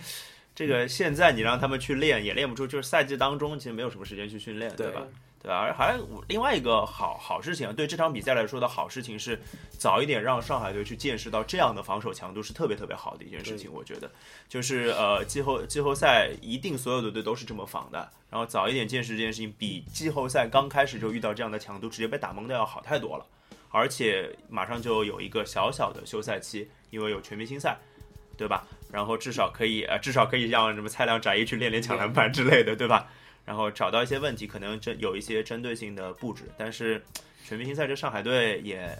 [0.58, 5.06] 这个现在你让他们去练也练不出，就是赛季当中其实没有什么时间去训练，对对吧？
[5.40, 5.56] 对吧？
[5.56, 9.40] 而还另外一个好好事情，对这场比赛来说的好事情是，
[9.70, 13.72] 早一点让上海队去见识到这样的防守强度是特别特别好的一件事情。
[13.72, 14.10] 我觉得，
[14.48, 23.24] 就是呃季后季后赛一定所有的队都是这么防的，然后早一点见识这件事情，比季后赛刚开始就遇到这样的强度，直接被打懵的要好太多了。
[23.70, 27.78] 而且马上就有一个小小的休赛期，因为有全明星赛，
[28.36, 28.66] 对吧？
[28.90, 33.06] 然后至少可以呃，至少可以让什么蔡亮、翟一去练练抢篮板之类的，对吧？
[33.44, 36.44] 然后找到一些问题，可能针有一些针对性的布置。
[36.58, 37.02] 但是
[37.46, 38.98] 全明星赛这上海队也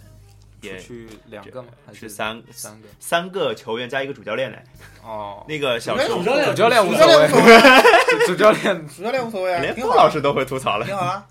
[0.63, 1.69] 也去两个吗？
[1.87, 2.89] 还是三三个？
[2.99, 4.59] 三个球员加一个主教练嘞。
[5.03, 7.29] 哦，那个小熊主教练主教练无主所谓
[8.27, 11.27] 主教练主教练无所谓啊， 连挺好，傅老师都会吐槽了挺好啊。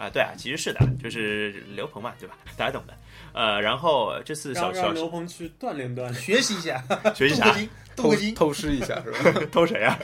[0.00, 0.08] 啊！
[0.10, 2.34] 对啊，其实是的，就是刘鹏嘛，对吧？
[2.56, 2.94] 大家懂的。
[3.32, 6.14] 呃，然后这次小小刘鹏去锻炼锻炼。
[6.14, 6.82] 学习一下，
[7.14, 7.44] 学习啥？
[7.44, 8.34] 镀个金，镀偷个金。
[8.34, 9.40] 偷师一下是吧？
[9.52, 9.98] 偷谁啊？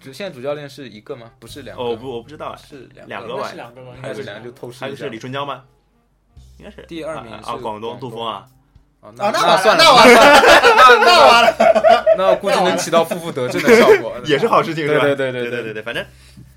[0.00, 1.32] 主现在主教练是一个吗？
[1.40, 1.82] 不是两个？
[1.82, 2.56] 哦，我不我不知道啊。
[2.56, 4.52] 是两两个吧是两个吧，还有是两个就。
[4.52, 5.64] 偷师还有是李春江吗？
[6.58, 8.46] 应该是第二名啊啊，广东杜峰啊。
[9.00, 12.04] 哦，啊，那那算了， 那完了，那完了。
[12.16, 15.04] 那估计能起到负负得正的效果，也是好事情，是吧？
[15.04, 16.04] 对对对对对对对，反正，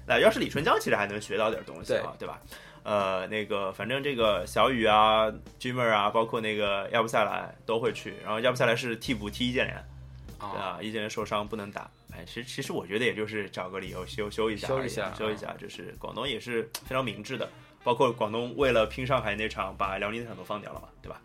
[0.06, 2.40] 那要是李春江，其实还能学到点东西啊，对吧？
[2.84, 9.86] 呃，那个，反正这个小雨啊、Jimmer 啊，包括那个亚布塞莱都会去，然后亚布塞莱是替补踢易建联，
[10.40, 17.50] 对啊，啊，易建联受伤不能打，哎，其实其实我觉得也就是找个理由休休一下休一下休一下，就是广东也是非常明智的，
[17.84, 21.22] 包括广东为了拼上海那场，把辽宁那场都放掉了嘛，对吧？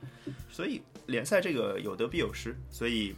[0.51, 3.15] 所以联赛这个有得必有失，所以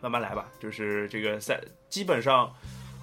[0.00, 0.50] 慢慢来吧。
[0.60, 2.54] 就是这个赛基本上，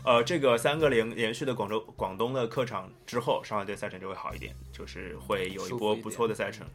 [0.05, 6.65] 呃，这个三个连连续的广州广东的客场之后，上海队赛程就会好一点，就是会有一波不错的赛程。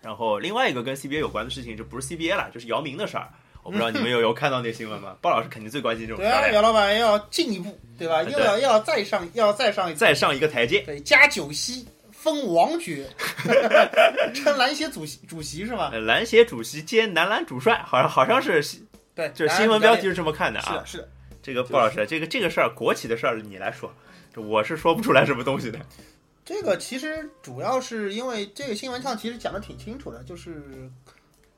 [0.00, 3.28] 然后另外一个跟 CBA 有关的事情，就不是 CBA 了，就是姚明的事儿。
[3.62, 5.16] 我不知道你们有 有看到那新闻吗？
[5.20, 8.20] 鲍老师肯定最关心这种对啊，姚老板要进一步，对吧？
[8.24, 10.80] 又要要再上，要再上一再上一个台阶。
[10.80, 13.08] 对，加九锡封王爵，
[14.34, 15.90] 称篮协主席主席是吧？
[15.92, 18.60] 呃，篮协主席兼男篮主帅，好像好像是
[19.14, 20.86] 对，就是新闻标题是这么看的啊是的，。
[20.86, 21.08] 是的。
[21.42, 23.92] 这个鲍老师，这个这个事儿，国企的事儿你来说，
[24.32, 25.78] 这我是说不出来什么东西的。
[26.44, 30.62] 这个其实主要是因为这个新闻上其实讲的挺清楚的，就是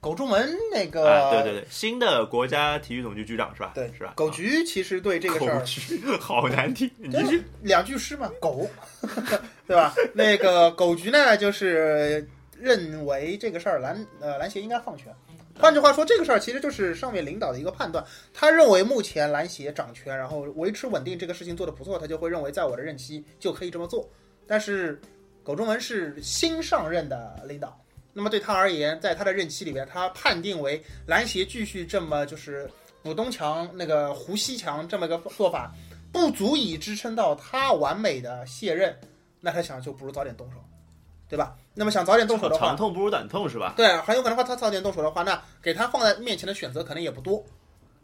[0.00, 3.72] 狗柱门那个，啊，对对对，新的国家体育总局局长是吧？
[3.74, 4.12] 对是吧？
[4.14, 7.42] 狗局其实对这个事儿好难听，你。
[7.62, 8.68] 两句诗嘛，狗，
[9.66, 9.94] 对吧？
[10.12, 15.10] 那个狗局呢，就是认为这个事儿篮呃篮协应该放权。
[15.58, 18.04] 换句话说，这个事儿其实就是上面领导的一个判断。
[18.32, 24.08] 他认为目前篮协掌权，然后维持稳定这个事情做得不错，他就会认为在我的任期就可以这么做。
[24.46, 25.00] 但是
[25.42, 27.80] 苟仲文是新上任的领导，
[28.12, 32.68] 那么对他而言，在他的任期里边，他判定为篮协继续这么就是
[33.02, 35.72] 补东墙那个胡西强这么个做法，
[36.12, 38.94] 不足以支撑到他完美的卸任，
[39.40, 40.56] 那他想就不如早点动手，
[41.28, 41.56] 对吧？
[41.74, 43.74] 那么想早点动手的话长，痛不如短痛是吧？
[43.76, 47.44] 对，很有可能话他早点动手的话，那给他放在面前的选择可能也不多。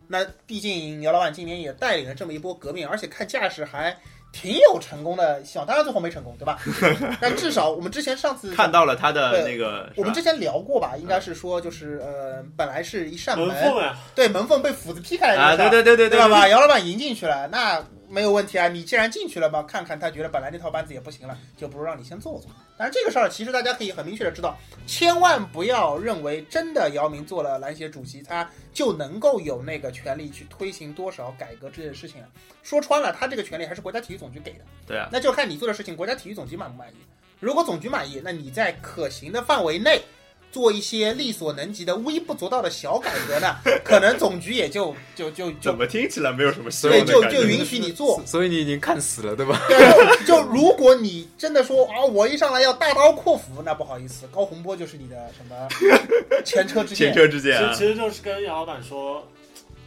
[0.09, 3.97] 那毕竟姚老板今年也带领了这么一波革命，而且看架势还
[4.33, 5.65] 挺有成功的希望。
[5.65, 6.59] 当然最后没成功，对吧？
[7.23, 16.29] 但至少我们之前上次看到了他的那个，我们之前聊过吧，应该是说就是呃，本来是一扇门，门缝呀，对门缝被斧子劈开来啊，的那个对对对对对吧？
[16.41, 17.81] 把姚老板迎进去了，那
[18.11, 18.69] 没有问题啊。
[18.69, 22.51] 你既然进去了嘛，看看他觉得本来那套班子也不行了，就不如让你先做做。
[22.77, 32.29] 但是这个事儿其实大家可以很明确的知道，千万不要认为真的姚明做了篮协主席，他就能够有那个权利去推行多少改革这件事情了。
[32.63, 34.65] 说穿了，他这个权利还是国家体育总局给的。
[34.87, 36.97] 对啊，那就看你做的事情，国家体育总局满不满意。
[37.39, 40.03] 如果总局满意，那你在可行的范围内
[40.53, 47.43] 做一些力所能及的微不足道的小改革呢， 可能总局也就就就就怎么听起来没有什么希对就望的感觉？
[47.43, 48.21] 就允许你做。
[48.27, 49.61] 所以你已经看死了，对吧？
[49.69, 55.69] 对，就就如果你真的说啊，我一上来要大刀阔斧，那不好意思，高洪波就是你的什么
[56.45, 57.13] 前车之鉴。
[57.13, 57.93] 前车之鉴啊其实其！
[57.93, 59.27] 实就是跟叶老板说，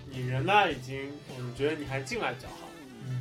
[0.09, 2.62] 你人呢已经，我们觉得你还进来比较好。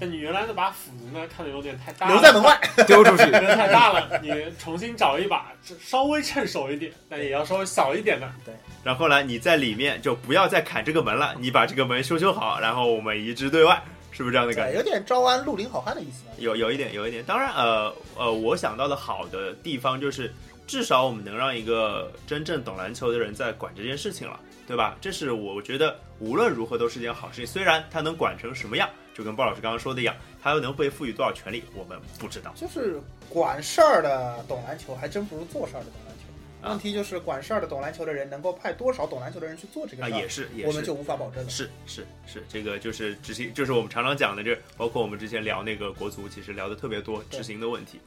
[0.01, 2.59] 但你原来那把斧子呢，看的有点太大了，留在门外。
[2.87, 3.31] 丢出去有。
[3.31, 8.29] 点太大了，你重新找一把稍微趁手一点，但也要稍微小一点的。
[8.45, 14.77] 对然后呢，你在里面就不要再砍这个门了，你把这个门修修好，然后我们移植对外，是不是这样的感，觉？
[14.77, 16.25] 有点招安绿林好汉的意思。
[16.39, 17.23] 有有一点，有一点。
[17.25, 20.33] 当然，呃呃，我想到的好的地方就是，
[20.67, 24.97] 至少我们能让一个真正懂篮球的人在管这件事情了，对吧？
[25.01, 27.47] 这是我觉得无论如何都是件好事情。
[27.47, 32.53] 虽然他能管成什么样，就跟鲍老师刚刚说的一样，他又能被赋予多少权利，我们不知道。
[32.57, 36.23] 就是管事儿的懂篮球，还真不如做事儿的懂篮球。
[36.63, 40.69] 啊问题就是管事儿的懂篮球的人能够派多少懂篮球的人去做这个啊，事儿，也是，也是。
[40.69, 41.51] 我们就无法保证了。
[41.51, 48.01] 是是是，这个就是执行，就是我们常常讲的，这包括我们之前聊那个国足，其实聊的特别多执行的问题。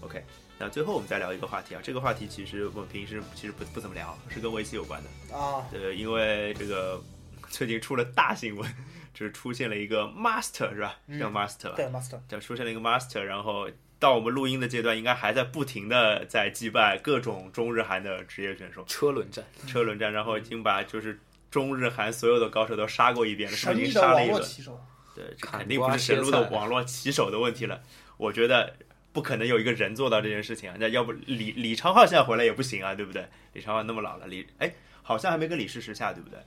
[0.00, 0.24] OK，
[0.58, 5.36] 那最后我们再聊一个话题啊，这个话题其实我们平时其实不不怎么聊，是跟围棋有关的。
[5.36, 7.00] 啊，呃，因为这个
[7.48, 8.74] 最近出了大新闻，
[9.12, 10.96] 就是出现了一个 master 是吧？
[11.06, 11.74] 嗯叫 master 吧？
[11.76, 13.68] 对，master，就出现了一个 master，然后
[13.98, 21.20] 到我们录音的阶段，应该还在不停的在击败各种中日韩的职业选手，车轮战，车轮战，然后已经把就是
[21.50, 24.38] 中日韩所有的高手都杀过一遍了，是不神是已经杀了一轮？
[24.38, 24.80] 络棋手，
[25.14, 27.82] 对，肯定不是神鹿的网络棋手的问题了。
[28.16, 28.74] 我觉得
[29.12, 30.76] 不可能有一个人做到这件事情啊。
[30.78, 33.26] 那要不李李昌镐现在回来也不行啊，对不对？
[33.52, 36.38] 李昌镐那么老了，李哎好像还没跟李世石下，对不对？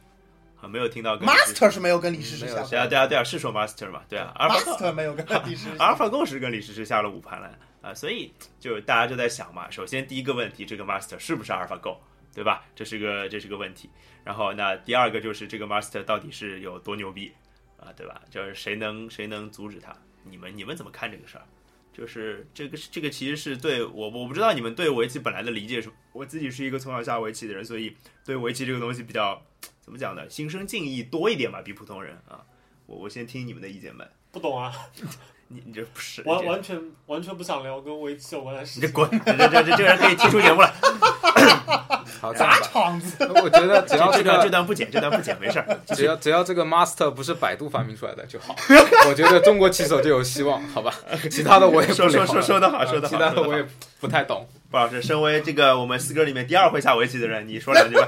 [0.63, 4.01] 啊，没有听到 master 是没有跟李世石下对啊对啊对啊，是说 master 嘛？
[4.07, 12.01] 对啊，阿尔法狗 master 没有跟李世石阿尔法狗是跟李世石下了五盘了啊，所以就大家就在想嘛，首先第一个问题，这个 master 是不是阿尔法狗，
[12.33, 12.63] 对吧？
[12.73, 13.89] 这是个这是个问题。
[14.23, 17.29] 然后那第二个就是这个 master 到底是有多牛逼
[17.77, 18.21] 啊，对吧？
[18.31, 19.93] 就是谁能谁能阻止他？
[20.23, 21.43] 你们你们怎么看这个事儿？
[21.91, 27.95] 就是这个这个其实是对我我不知道你们对围棋本来的理解是，我自己是一个从小下围棋的人，所以
[28.25, 29.39] 对围棋这个东西比较
[29.83, 30.29] 怎么讲呢？
[30.29, 32.39] 心生敬意多一点吧，比普通人啊。
[32.85, 34.05] 我我先听你们的意见吧。
[34.31, 34.73] 不懂啊，
[35.49, 38.83] 你你这不是完完全完全不想聊跟围棋有关的事情。
[38.83, 39.09] 你这滚！
[39.25, 40.73] 这这这这这个人可以踢出节目了。
[42.23, 42.59] 好，这样砸。
[42.61, 45.79] 场子， 我觉得只要这这段这，段不剪，这段不剪，没事儿。
[45.87, 48.55] 只要只要这个 master 不是百度发明出来的就好，
[49.09, 50.93] 我觉得中国棋手就有希望，好吧？
[51.29, 53.13] 其他的我也说说说说的好，啊说的好。
[53.13, 53.65] 其他的我也
[53.99, 54.47] 不太懂。
[54.71, 58.07] 鲍老师，身为这个我们四哥里面第二会下围棋的人，你说两句吧。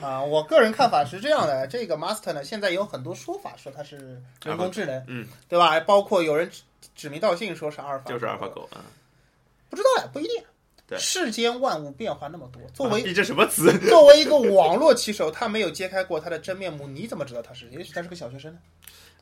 [0.02, 5.78] 啊，我个人看法是这样的，这个 master 呢，现在有很多说法说它是人工智能，嗯，对吧？
[5.80, 6.62] 包括有人指
[6.96, 8.82] 指名道姓说是阿尔法，就是阿尔法，狗啊。
[9.70, 10.42] 不知道呀，不一定。
[10.88, 13.70] 对世间万物变化那么多，作为啊你这什么词？
[13.90, 17.68] 作为一个网络棋手，他没有揭开过他的真面目，你怎么知道他是？
[17.68, 18.58] 也许他是个小学生呢？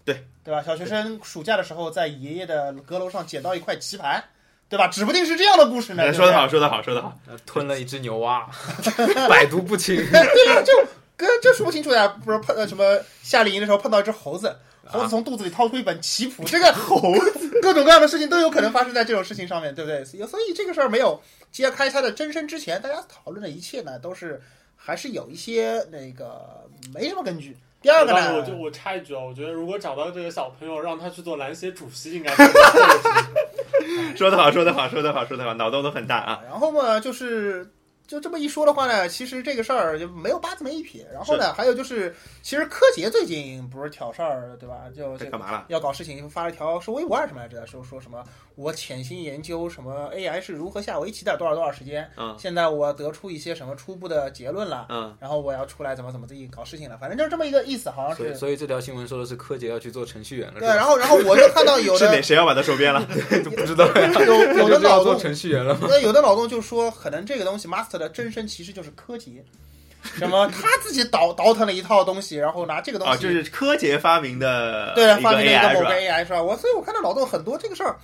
[0.04, 0.62] 对对吧？
[0.62, 4.22] 小学生暑假的时候在爷爷的阁楼上捡到一块棋盘，
[4.68, 4.86] 对吧？
[4.86, 6.12] 指不定是这样的故事呢。
[6.12, 7.18] 说得好，说得好，说得好。
[7.26, 8.48] 呃吞了一只牛蛙，
[9.28, 9.96] 百毒不侵。
[10.08, 10.72] 对呀，就
[11.16, 12.06] 跟这说不清楚呀。
[12.24, 20.04] 不是碰呃什么夏令营的时候碰到一只猴子，猴子从肚子里掏出一本棋谱，这个猴子各种各样的事情都有可能发生在这种事情上面，对不对？
[20.04, 24.40] 所以这个事儿没有揭开它的真身之前，大家讨论的一切呢，都是
[24.76, 27.56] 还是有一些那个没什么根据。
[27.82, 32.32] 第二个呢我就，我插一句啊，我觉得如果找到这个小朋友，让他去做篮协主席，应该。
[34.16, 36.40] 说得好，说得好，说得好，说得好，脑洞都很大啊。
[36.48, 37.68] 然后嘛，就是
[38.06, 41.06] 就这么一说的话呢，其实这个事儿就没有八字没一撇。
[41.12, 44.84] 然后呢，还有就是，其实柯洁最近不是挑事儿，对吧？
[44.94, 45.66] 就干嘛了？
[45.68, 47.66] 要搞事情，发了一条说微博还是什么来着？
[47.66, 48.24] 说说什么
[48.56, 58.34] 我潜心研究什么 AI 是如何下围棋的，多少多少时间，嗯现在我得出一些什么初步的结论了，嗯，然后我要出来怎么怎么地搞事情了，反正就是这么一个意思，好像所以，是。
[58.36, 63.06] 所以这条新闻说的是柯洁要去做程序员了，对，然后然后我就看到有 是的哪谁要把他收编了？
[63.44, 65.86] 就不知道呀，有有的脑洞，程序员了吗？
[65.90, 69.44] 那有的脑洞就说，可能这个东西 master 的真身其实就是柯洁，
[70.02, 76.42] 什么他自己倒倒腾了一套东西，然后拿这个东西啊，就是柯洁发明的对，发明了一个某个？AI 是吧？
[76.42, 77.96] 我所以，我看到脑洞很多这个事儿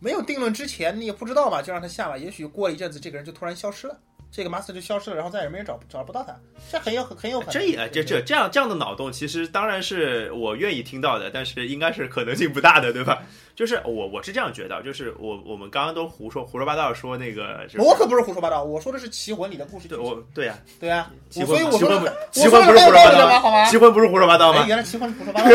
[0.00, 2.16] 没有定论之前，你也不知道嘛，就让他下吧。
[2.16, 3.98] 也许过了一阵子，这个人就突然消失了，
[4.30, 6.34] 这个 master 就消失了，然后再也没人找找不到他，
[6.70, 7.52] 这很有很很有可能。
[7.52, 13.22] 这也这这这样这样的脑洞，其实当然是我愿意听到的，但是应该是可能性不大的，对吧？
[13.58, 19.98] 就是我我是这样觉得，就是我我们刚刚都胡说胡说八道说那个，我可不是胡说八道，我说的是棋魂里的故事剧对。
[19.98, 23.40] 我对呀、对啊，棋我所以我说的很棋魂不是胡说八道的吗？
[23.40, 23.64] 好吗？
[23.64, 24.64] 棋魂不是胡说八道哎，吗？
[24.68, 25.50] 原来棋魂是胡说八道。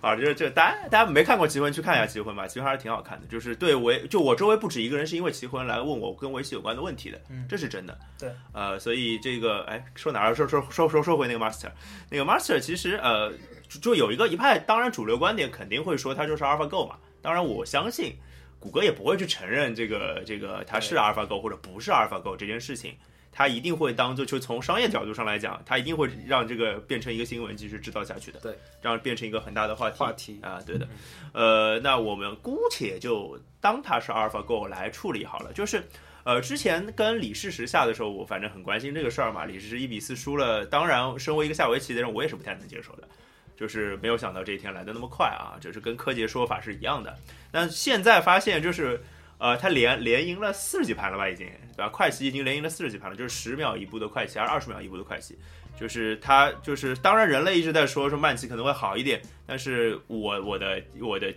[0.02, 3.26] 啊，这这大家大家没看过棋魂去看一下棋魂吧，其实还是挺好看的。
[3.26, 7.98] 就是对围就我周围不止一个人是因为棋魂来问我跟围棋有关的问题的，嗯这是真的。
[8.18, 10.34] 对，呃，所以这个哎说哪儿？
[10.34, 11.70] 说说说说说回那个 master，
[12.08, 13.30] 那个 master 其实呃
[13.68, 16.96] 就就有一个一派，当然主流观点肯定会说它就是 AlphaGo 嘛。
[17.20, 18.14] 当然我相信
[18.58, 22.94] 谷歌也不会去承认这个这个它是 AlphaGo 或者不是 AlphaGo 这件事情。
[23.32, 30.88] 它一定会当做就从商业角度上来讲，它一定会让这个变成一个新闻继续制造下去的，对，让变成一个很大的话题话题啊，对的，
[31.32, 35.82] 呃，那我们姑且就当它是阿尔法 Go 来处理好了，就是。
[36.22, 39.46] 呃，之前跟李世石下的时候，我反正很关心这个事儿嘛。
[39.46, 43.08] 李世石一比四输了，当然，身为一个下围棋的人，我也是不太能接受的。
[43.56, 47.16] 就是没有想到这一天来的那么快啊，就是跟柯洁说法是一样的。
[47.50, 49.02] 但现在发现就是，
[49.40, 51.88] 呃，他连连赢了四十几盘了吧，已经对吧？
[51.88, 55.36] 快棋已经连赢了四十几盘了，就是十秒一步的快棋，还是二十秒一步的快棋。
[55.78, 61.32] 就是他就是，当然人类一直在说说慢棋可能会好一点，但是我我的我的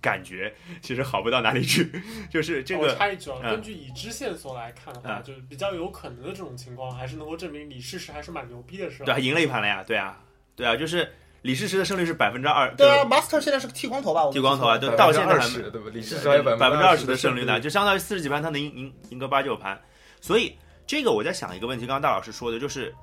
[0.00, 1.90] 感觉其实好不到哪里去。
[2.30, 9.06] 就是这我个插一句啊，嗯根据已知线索来看的话，嗯就是比较有可能的这种情况，还是能够证明李世石还是蛮牛逼的，是吧？
[9.06, 10.22] 对，还赢了一盘了呀，对啊，
[10.54, 11.10] 对啊，就是
[11.42, 14.26] 李世石的胜率是百分之二，对啊，Master 现在是个剃光头吧？
[14.26, 15.90] 我剃光头啊，对对，到现在二还对吧？
[15.92, 19.80] 李世石还有百分之二十的胜率呢，就相当于四十几盘他能赢赢赢个八九盘。
[20.20, 20.54] 所以
[20.86, 22.94] 这个我在想一个问题，刚刚大老师说的就是，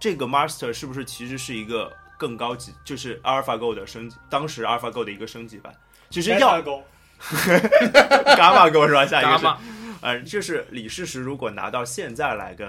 [0.00, 5.74] 这个 Master 是不是其实是一个更高级，就是 AlphaGo 的升级，当时 AlphaGo 的一个升级版，
[6.08, 6.82] 其实要勾，
[7.20, 9.04] Gamma Go 是吧？
[9.04, 9.58] 下一个是伽马，
[10.00, 12.66] 呃，就是李世石如果拿到现在来跟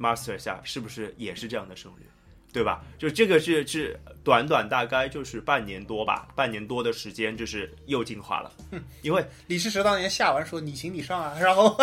[0.00, 2.06] Master 下，是不是也是这样的胜率？
[2.52, 2.84] 对吧？
[2.98, 8.52] 就这个是是短短大概就是半年多吧，半年多的时间，就是又进化了，
[9.00, 11.74] 因为李世石当年下完说你行你上啊，然后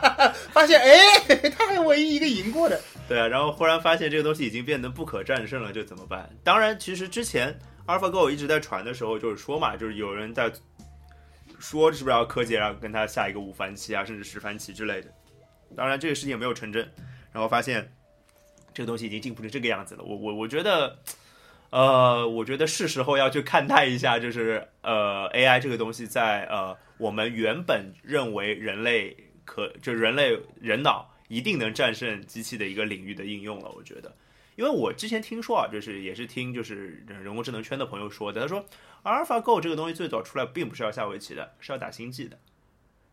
[0.52, 2.80] 发现哎，他还唯一一个赢过的。
[3.08, 6.28] 对啊，然后忽然发现这个东西已经变得不可战胜了，这怎么办？
[6.44, 10.52] 当然，其实之前 AlphaGo 一直在传的时候，就是说嘛，就是有人在
[11.58, 15.08] 说是不是要柯洁，然后跟他下一个五番棋啊，甚至十番棋之类的。
[15.74, 16.86] 当然，这个事情也没有成真。
[17.30, 17.90] 然后发现
[18.78, 20.04] 这个东西已经进步成这个样子了。
[20.04, 21.00] 我我我觉得，
[21.70, 33.68] 呃，我觉得是时候要去看待一下，就是呃 AI 这个东西在呃我们原本认为人类可就人类人脑一定能战胜机器的一个领域的应用了。
[33.70, 34.14] 我觉得，
[34.54, 38.64] 因为我之前听说啊，就是也是听就是人工智能圈的朋友说的，他说
[39.02, 42.38] AlphaGo 这个东西最早出来并不是要下围棋的，是要打星际的。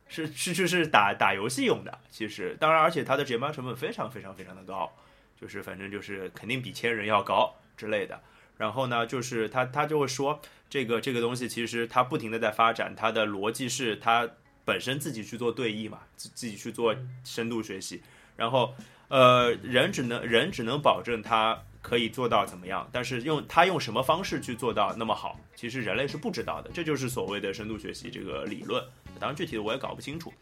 [0.07, 4.95] 是是就是打打游戏用的，其实当然，而且它的解码成本非常非常非常的高，
[5.39, 8.19] 就是反正就是肯定比千人要高之类的。
[8.57, 14.29] 然后呢，就是他他就会说，这个这个东西其实它不停的在发展，它的逻辑是它
[14.63, 18.01] 本身自己去做对弈嘛，自自己去做深度学习，
[18.37, 18.73] 然后
[19.09, 28.81] 呃人只能人只能保证它可以做到怎么样，但是用它用什么方式去做到那么好，其实人类是不知道的，这就是所谓的深度学习这个理论。
[29.19, 30.33] 当然具体的我也搞不清楚，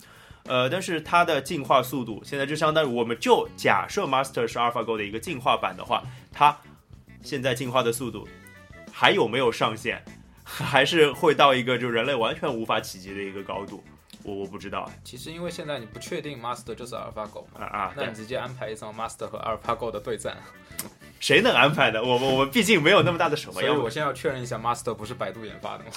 [0.46, 6.58] 呃，但是它的进化速度现在就相当于我们就假设 Master 是 AlphaGo 的一个进化版的话，它
[7.22, 8.28] 现在进化的速度
[8.92, 10.04] 还有没有上限？
[10.44, 13.82] 还是会到一个就人类完全无法企及的一个高度？
[14.24, 17.94] 我我不知道其实因为现在你不确定 Master 就是 AlphaGo 嘛，啊啊！
[17.96, 20.38] 那你直接安排一场 Master 和 AlphaGo 的对战。
[21.20, 22.04] 谁能安排的？
[22.04, 25.92] 我我我们毕竟没有那么大的手嘛，所以我现在要确认一下，Master 不是百度研发的吗？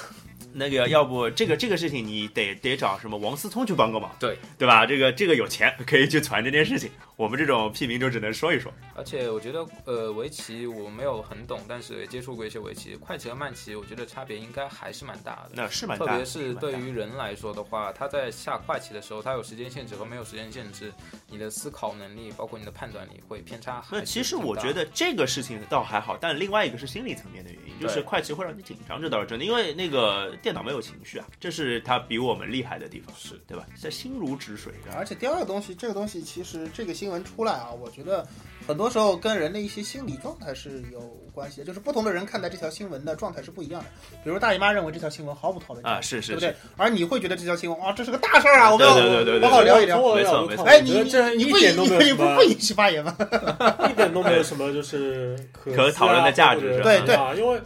[0.53, 4.87] 那个要不这个这个事情你得得找什么王思聪去帮个忙，对对吧？
[4.87, 8.73] 这个这个有钱可以去传这件事情，我们这种屁民就只能说一说。
[8.95, 12.97] 而且我觉得，呃，围棋我没有很懂，但是也接触过一些围棋。
[12.97, 15.51] 快棋和慢棋，我觉得差别应该还是蛮大的。
[15.53, 20.93] 那是蛮大的，特别是对于人来说的话，他在下快棋的时候，他有时间限制和没有时间限制，
[21.29, 23.85] 你的思考能力，包括你的判断力会偏差。
[23.91, 33.67] 那其实我觉得这个事情倒还好，但另外一个是心理层面的原因，就是快棋会让你紧张，这倒是真的，因为那个电脑没有情绪啊，这是它比我们厉害的地方，是对吧？
[33.83, 38.25] 这心如止水，而且第二个东西，这个东西其实这个新闻出来啊，我觉得
[38.65, 41.01] 很多时候跟人的一些心理状态是有
[41.33, 43.89] 关系的，就是不同的人看待这条新闻的状态是不一样的。
[44.23, 46.57] 比如大姨妈认为这条新闻毫无讨论啊，是是对不对是，？
[46.77, 53.17] 而你会觉得这条新闻啊，这是个大事儿啊，我们要对对对对对好好聊一聊没错没错哎，你你你不一点都没有你不不允许发言吗？
[53.91, 57.61] 一点都没有什么就是可可讨论的价值是吧对对啊，因为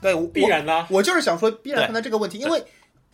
[0.00, 0.88] 对，我必然呢啊。
[0.90, 2.64] 我就是想说，必然存在这个问题，因为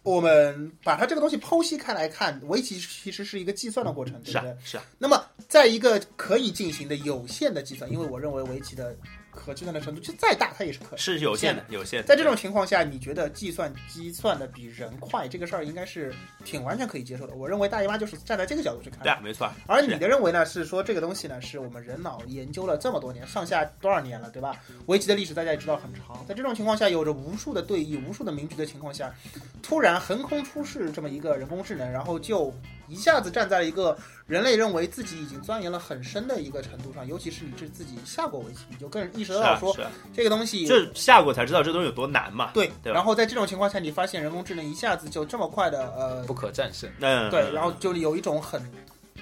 [0.03, 4.57] 我们把它这个东西剖析开来看，围棋其实是一个计算的过程，对不对是啊？
[4.65, 8.95] 是啊，那么，在一个可以进行的有限的计算，因为我认为围棋的
[9.35, 12.07] 可计算的程度就再大，它也是可是有限的，有限的。
[12.07, 16.15] 在这种情况下，你觉得计算机算的比人快这个事儿，应该是
[16.45, 17.35] 挺完全可以接受的。
[17.35, 19.11] 我认为大姨妈就是站在这个角度去看对。
[19.11, 19.55] 啊，没错啊。
[19.67, 24.57] 而你的认为呢，是说这个东西呢，是我们人脑研究了这么多年，上下多少年了，对吧？
[24.87, 29.15] 围棋的历史大家也知道很长，在这种情况下，有着无数的对弈、无数的名局的情况下，
[29.63, 32.55] 突然横空出世这么一个人工智能，然后就
[32.87, 42.51] 一下子站在了一个人类认为自己已经钻研了很深的一个程度上，尤其是你是自己下过围棋，你就更意识是到说啊啊，这个东西这下过才知道这东西有多难嘛。
[42.53, 46.89] 对，对然后在这种情况下，你发现人工智能一下子就这么快的呃不可战胜。
[47.01, 48.63] 嗯，对，然后就有一种很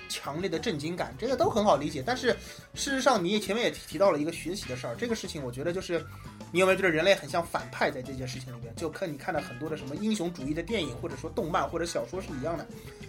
[0.08, 2.02] 强烈的震惊感，这个都很好理解。
[2.04, 2.36] 但是
[2.74, 6.04] 事实上，你也前面也提提到了一个学习的事儿，这个事情我觉得就是，
[6.52, 8.72] 你有没有觉得人类很像反派在这件事情里面？
[8.76, 12.64] 就看你看了很多的什么英雄主义的电影，或者说动漫或者小说是一样的，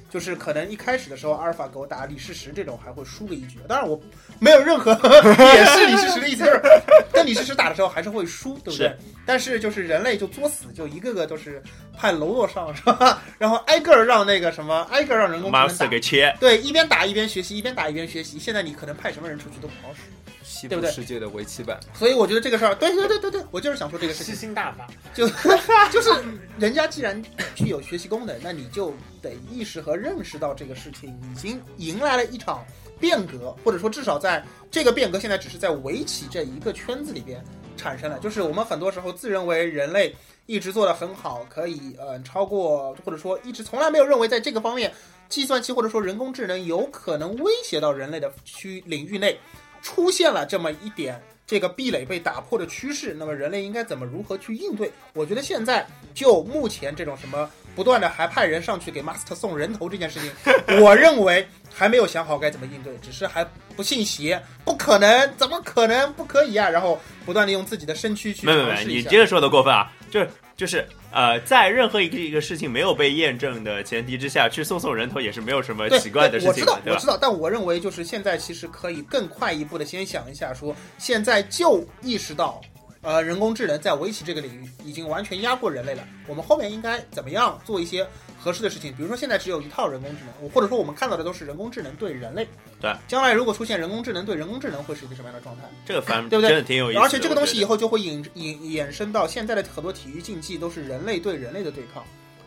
[0.09, 3.99] 就是可能一开始的时候，阿尔法给我打李世石这种还会输个一局，当然我
[4.39, 4.91] 没有任何
[5.55, 6.61] 也是李世石的意思，就是
[7.11, 8.87] 跟李世石打的时候还是会输，对不对？
[8.87, 11.61] 是但是就是人类就作死，就一个个都是
[11.97, 13.21] 派喽啰上是吧？
[13.37, 15.87] 然后挨个儿让那个什么，挨个儿让人工智能打。
[15.87, 18.39] 给切，对，一边打一边学习，一边打一边学习。
[18.39, 20.01] 现在你可能派什么人出去都不好使，
[20.43, 25.27] 西对不对部世界的围棋版，所以我觉得这个事儿，对对对对对，我就是想说这个事吸情，星大法，就
[25.91, 26.11] 就是
[26.57, 27.21] 人家既然
[27.55, 32.65] 具有学习功能，那你就得意识和认识到这个事情已经迎来了一场
[32.99, 37.43] 变革，或者说至少在这个变革现在只是在围棋这一个圈子里边
[37.77, 38.19] 产生了。
[38.19, 40.15] 就是我们很多时候自认为人类
[40.45, 44.93] 一直做得很好，可以呃超过，或者说一直从来没有认为在这个方面，
[45.29, 49.39] 计算机或者说人工智能有可能威胁到人类的区领域内
[49.83, 51.21] 出现了这么一点。
[51.45, 54.89] 这个壁垒被打破的趋势，那么人类应该怎么如何去应对？
[55.13, 66.69] 我觉得现在就目前这种什么不断的还派人上去给 master 送人头这件事情，我认为还没有想好该怎么应对，只是还不信邪，不可能，怎么可能不可以啊？
[66.69, 69.91] 然后不断的用自己的身躯去没没没，你这个说的过分啊！
[70.09, 77.07] 就是就是呃，在任何一个一个事情没有被验证的前提之下，去送送人头也是没有什么奇怪的事情我知道，，我知？
[77.07, 82.61] 道，但我认为就是现在其实可以更快一步的先想一下说，现在就意识到，
[83.01, 88.07] 呃，人工智能在围棋这个领域已经完全压过人类了，我们后面应该怎么样做一些
[88.43, 88.93] 合适的事情？
[88.93, 92.45] 比如说现在只有一套人工智能，或者说我们看到的都是人工智能对人类。
[92.81, 95.63] 对，将来如果出现人工智能对人工智能，会是一个什么样的状态？
[95.85, 97.05] 这个反正对不对真的挺有意思的。
[97.05, 102.03] 而且这个东西以后就会引引衍生到现在的很多体育竞技都是人类对人类的对抗。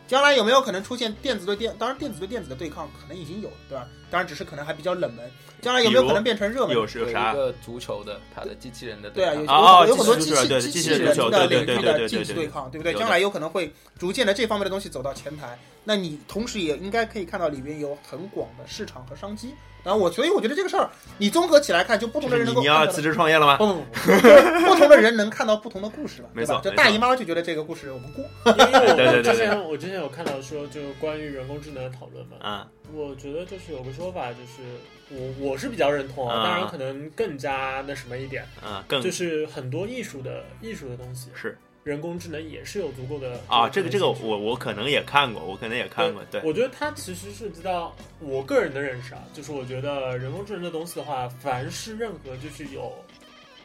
[0.06, 1.74] 将来有没有可能出现电子对电？
[1.80, 3.88] 当然，电子对电子的对抗可能已经有了，对吧？
[4.08, 5.28] 当然，只是可能还比较冷门。
[5.60, 6.76] 将来有没有可能变成热门？
[6.76, 7.34] 有有是有啥一？
[7.34, 12.94] 个足球的，它的机器人的对啊，有抗哦有有很多机机器机器人的领域的竞技对抗，对不对？
[12.94, 15.58] 将来有可能会逐渐的这方面的东西走到前台。
[15.86, 19.54] 那你同时也应该可以看到里边有很广的市场和商机。
[19.84, 23.56] 然后我所以我觉得这个事儿，你综合起来看，就不同的人你能够你要辞职创业了吗？
[23.56, 26.60] 不不不不，就是不同的人能看到不同的故事嘛，对吧？
[26.60, 34.64] 就大姨妈就觉得这个故事我们过，因为 对对之前我之前有看到说，就关于人工智能的讨论嘛，啊，我觉得就是有个说法，就是
[35.08, 41.56] 我我是比较认同啊，啊当然可能更加那什么一点，啊，更就是很多艺术的艺术的东西，是
[41.86, 52.92] 人工智能也是有足够的啊，这个这个我我可能也看过，我可能也看过，对，我觉得它其实涉及到我个人的认识啊，就是我觉得人工智能的东西的话，凡是任何就是有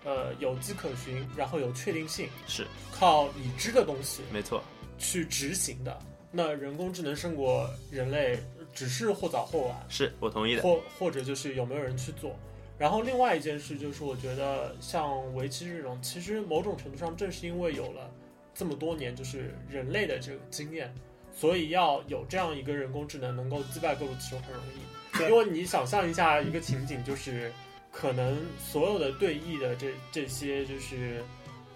[0.05, 4.61] 呃有迹可循，然后有确定性，是靠已知的东西没错，
[4.99, 5.97] 去执行的，
[6.31, 8.39] 那人工智能胜过人类
[8.71, 10.61] 只是或早或晚，是我同意的。
[10.61, 12.37] 或或者就是有没有人去做。
[12.81, 18.09] 然后另外一件事就是，我觉得像围棋这种，其实某种程度上正是因为有了
[18.55, 20.91] 这么多年就是人类的这个经验，
[21.31, 25.29] 所以要有这样一个人工智能能够击败各路棋手很容易。
[25.29, 27.53] 因为你想象一下一个情景，就是
[27.91, 31.23] 可能所有的对弈的这这些就是。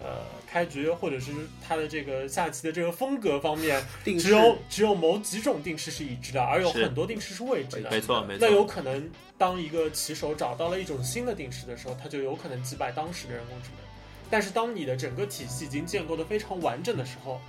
[0.06, 1.32] 呃，开局或者是
[1.66, 7.90] 它的这个下棋的这个风格方面， 定只有只有某几种定式是已知的，而有很多定式是未知的。
[7.90, 13.84] 没错没错那有，可能，当一个棋手找到了一种新的定式的时候，他就有可能击败当时的人工智能。
[14.30, 17.40] 但是，当你的整个体系已经建构的非常完整的时候，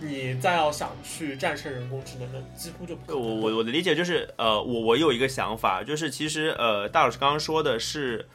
[0.00, 3.50] 你再要想去战胜人工智能，的几乎就不可能我。
[3.50, 8.28] 我我的理解就是，呃，我我有一个想法，就是其实呃，大老师刚刚说的是，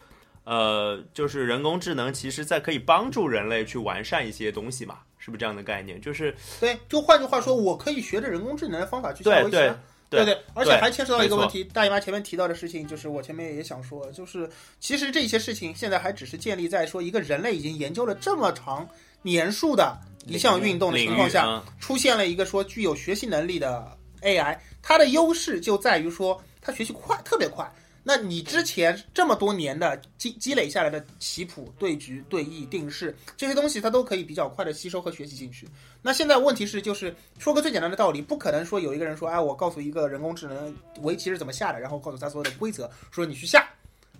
[0.44, 6.02] 呃，就是人工智能其实在可以帮助人类去完善一些东西嘛，是不是这样的概念？
[6.02, 9.80] 就是对，就换句话说，我可以学着人工智能的方法去下对对围棋啊。
[10.10, 18.86] 对对对，而且还牵涉到一个问题，大姨妈前面提到的事情，就是我前面也想说，就是其实这些事情现在还只是建立在说一个人类已经研究了这么长
[19.22, 27.66] 年数的一项运动的情况下，嗯出现了一个说具有学习能力的 AI，它的优势就在于说它学习快，特别快。
[28.04, 35.68] 那你之前这么多年的积积累下来的棋谱、对局、对弈、定式这些东西，它都可以比较快的吸收和学习进去。
[36.02, 43.70] 那现在问题是，就是说个最简单的道理，不可能说有一个人说，哎，我告诉一个人工智能围棋是怎么下的，然后告诉他所有的规则，说你去下，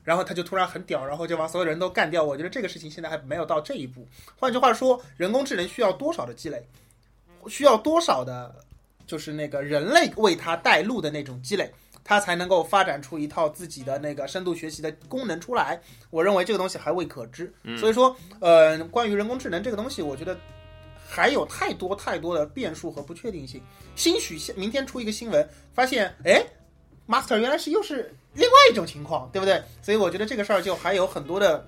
[0.04, 2.24] 然后他就突然很屌，然后就把所有人都干掉。
[2.24, 4.08] 我觉得这个事情现在还没有到这一步。
[4.38, 6.64] 换句话说，人工智能需要多少的积累，
[7.48, 8.54] 需要多少的，
[9.08, 11.74] 就是那个人类为它带路的那种积累。
[12.04, 15.80] 它才能够发展出一套自己的那个深度学习的功能出来。
[16.10, 20.38] 我认为这个东西还未可知，所以说，呃，关于人工智能这个东西，我觉得
[21.08, 23.62] 还有太多太多的变数和不确定性。
[23.96, 26.44] 兴许明天出一个新闻，发现，哎
[27.08, 29.62] ，Master 原来是又是另外一种情况，对不对？
[29.82, 31.66] 所以我觉得这个事儿就还有很多的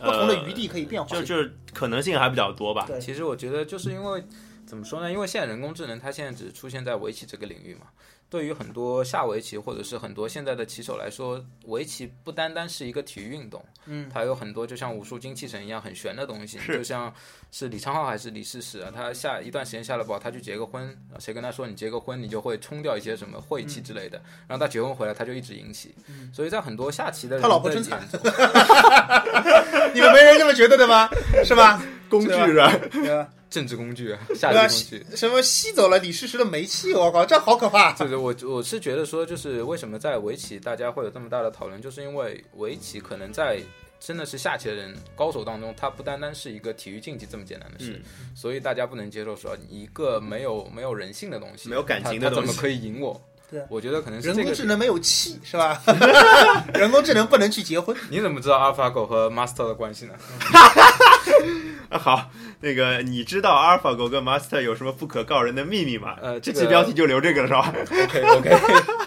[0.00, 1.08] 不同的余地可以变化。
[1.08, 2.84] 就就是可能性还比较多吧。
[2.86, 4.24] 对其实我觉得就是因为
[4.66, 5.10] 怎么说呢？
[5.10, 7.86] 因为现在人工智能它现在只出现在围棋这个领域嘛。
[8.30, 16.58] 对于很多下围棋或者是很多现在的棋手来说，围棋不单单是一个体育运动，嗯，它有很多就像武术精气神一样很玄的东西。
[16.58, 17.12] 是就像
[17.50, 25.94] 是李昌镐还是李世石啊，他下一段时间下了宝，他去结个婚，谁跟他说你结个婚你就会冲掉一些什么晦气之类的，然后他结婚回来他就一直赢棋。
[26.32, 28.00] 所以在很多下棋的人他老婆的真惨
[29.94, 31.08] 你们没人这么觉得的吗？
[31.44, 31.82] 是吧？
[32.10, 33.28] 工具人，对吧？
[33.50, 34.66] 政治工具 啊，下？
[34.68, 35.16] 棋工具。
[35.16, 36.92] 什么吸走了李世石的煤气？
[36.94, 37.92] 我靠，这好可怕！
[37.92, 43.60] 对对，我我是觉得说，就是为什么在围棋大家会有这么大的讨论，就是因为围棋可能在
[44.00, 48.00] 真的是下棋的人高手当中，它不单单是一个体育竞技这么简单的事，
[48.34, 53.20] 所以大家不能接受说一个没有没有人性的东西，没有感情的东西怎么可以赢我？
[53.50, 54.36] 对我觉得可能是人。
[54.44, 55.82] 工智能没有气，是吧？
[56.74, 57.96] 人工智能不能去结婚。
[58.10, 60.12] 你怎么知道阿尔法狗和 Master 的关系呢？
[61.88, 62.30] 啊 好，
[62.60, 66.16] 那个你知道阿尔法狗跟 Master 有什么不可告人的秘密吗？
[66.20, 67.74] 这呃这个期标题就留这个了是吧
[68.04, 68.50] ？OK OK，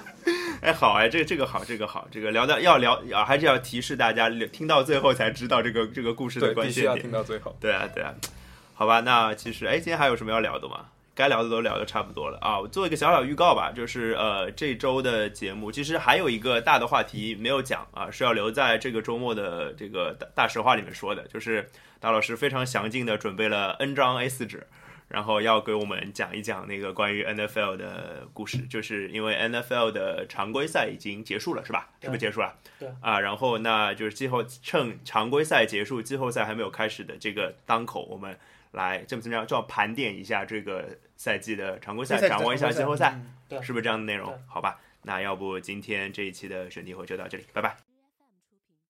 [0.62, 7.12] 哎，好哎，这个这个好，这个好，这个聊到要聊啊，还是要提示大家，听到最后才知道这个这个故事的，关键点必须要听。
[7.12, 7.56] 到最后。
[7.60, 8.14] 对啊，对啊，
[8.74, 10.86] 好吧，那其实哎，今天还有什么要聊的吗？
[11.22, 12.60] 该聊的都聊的差不多了啊。
[12.60, 21.70] 我做一个小小预告吧，就是呃这周的节目，其实还有一个大的话题没有讲啊，是要留在这个周末的这个大大实话里面说的，就是
[22.00, 24.66] 大老师非常详尽的准备了 N 张 A 四纸。
[25.12, 31.90] 然后要给我们讲一讲那个关于 NFL 的故事，就是因为 NFL 的常规赛已经结束了，是吧？
[32.02, 32.56] 是不是结束了？
[32.80, 38.40] 对啊，然后那就是季后趁常规赛结束，季后赛还没有开始的这个当口，我们
[38.72, 40.88] 来这么怎么样，就要盘点一下这个
[41.22, 43.16] 赛季的常规赛，这赛季展望一下季后赛，
[43.62, 44.36] 是不是这样的内容？
[44.48, 47.91] 好吧，那要不今天这一期的选题会就到这里，拜拜。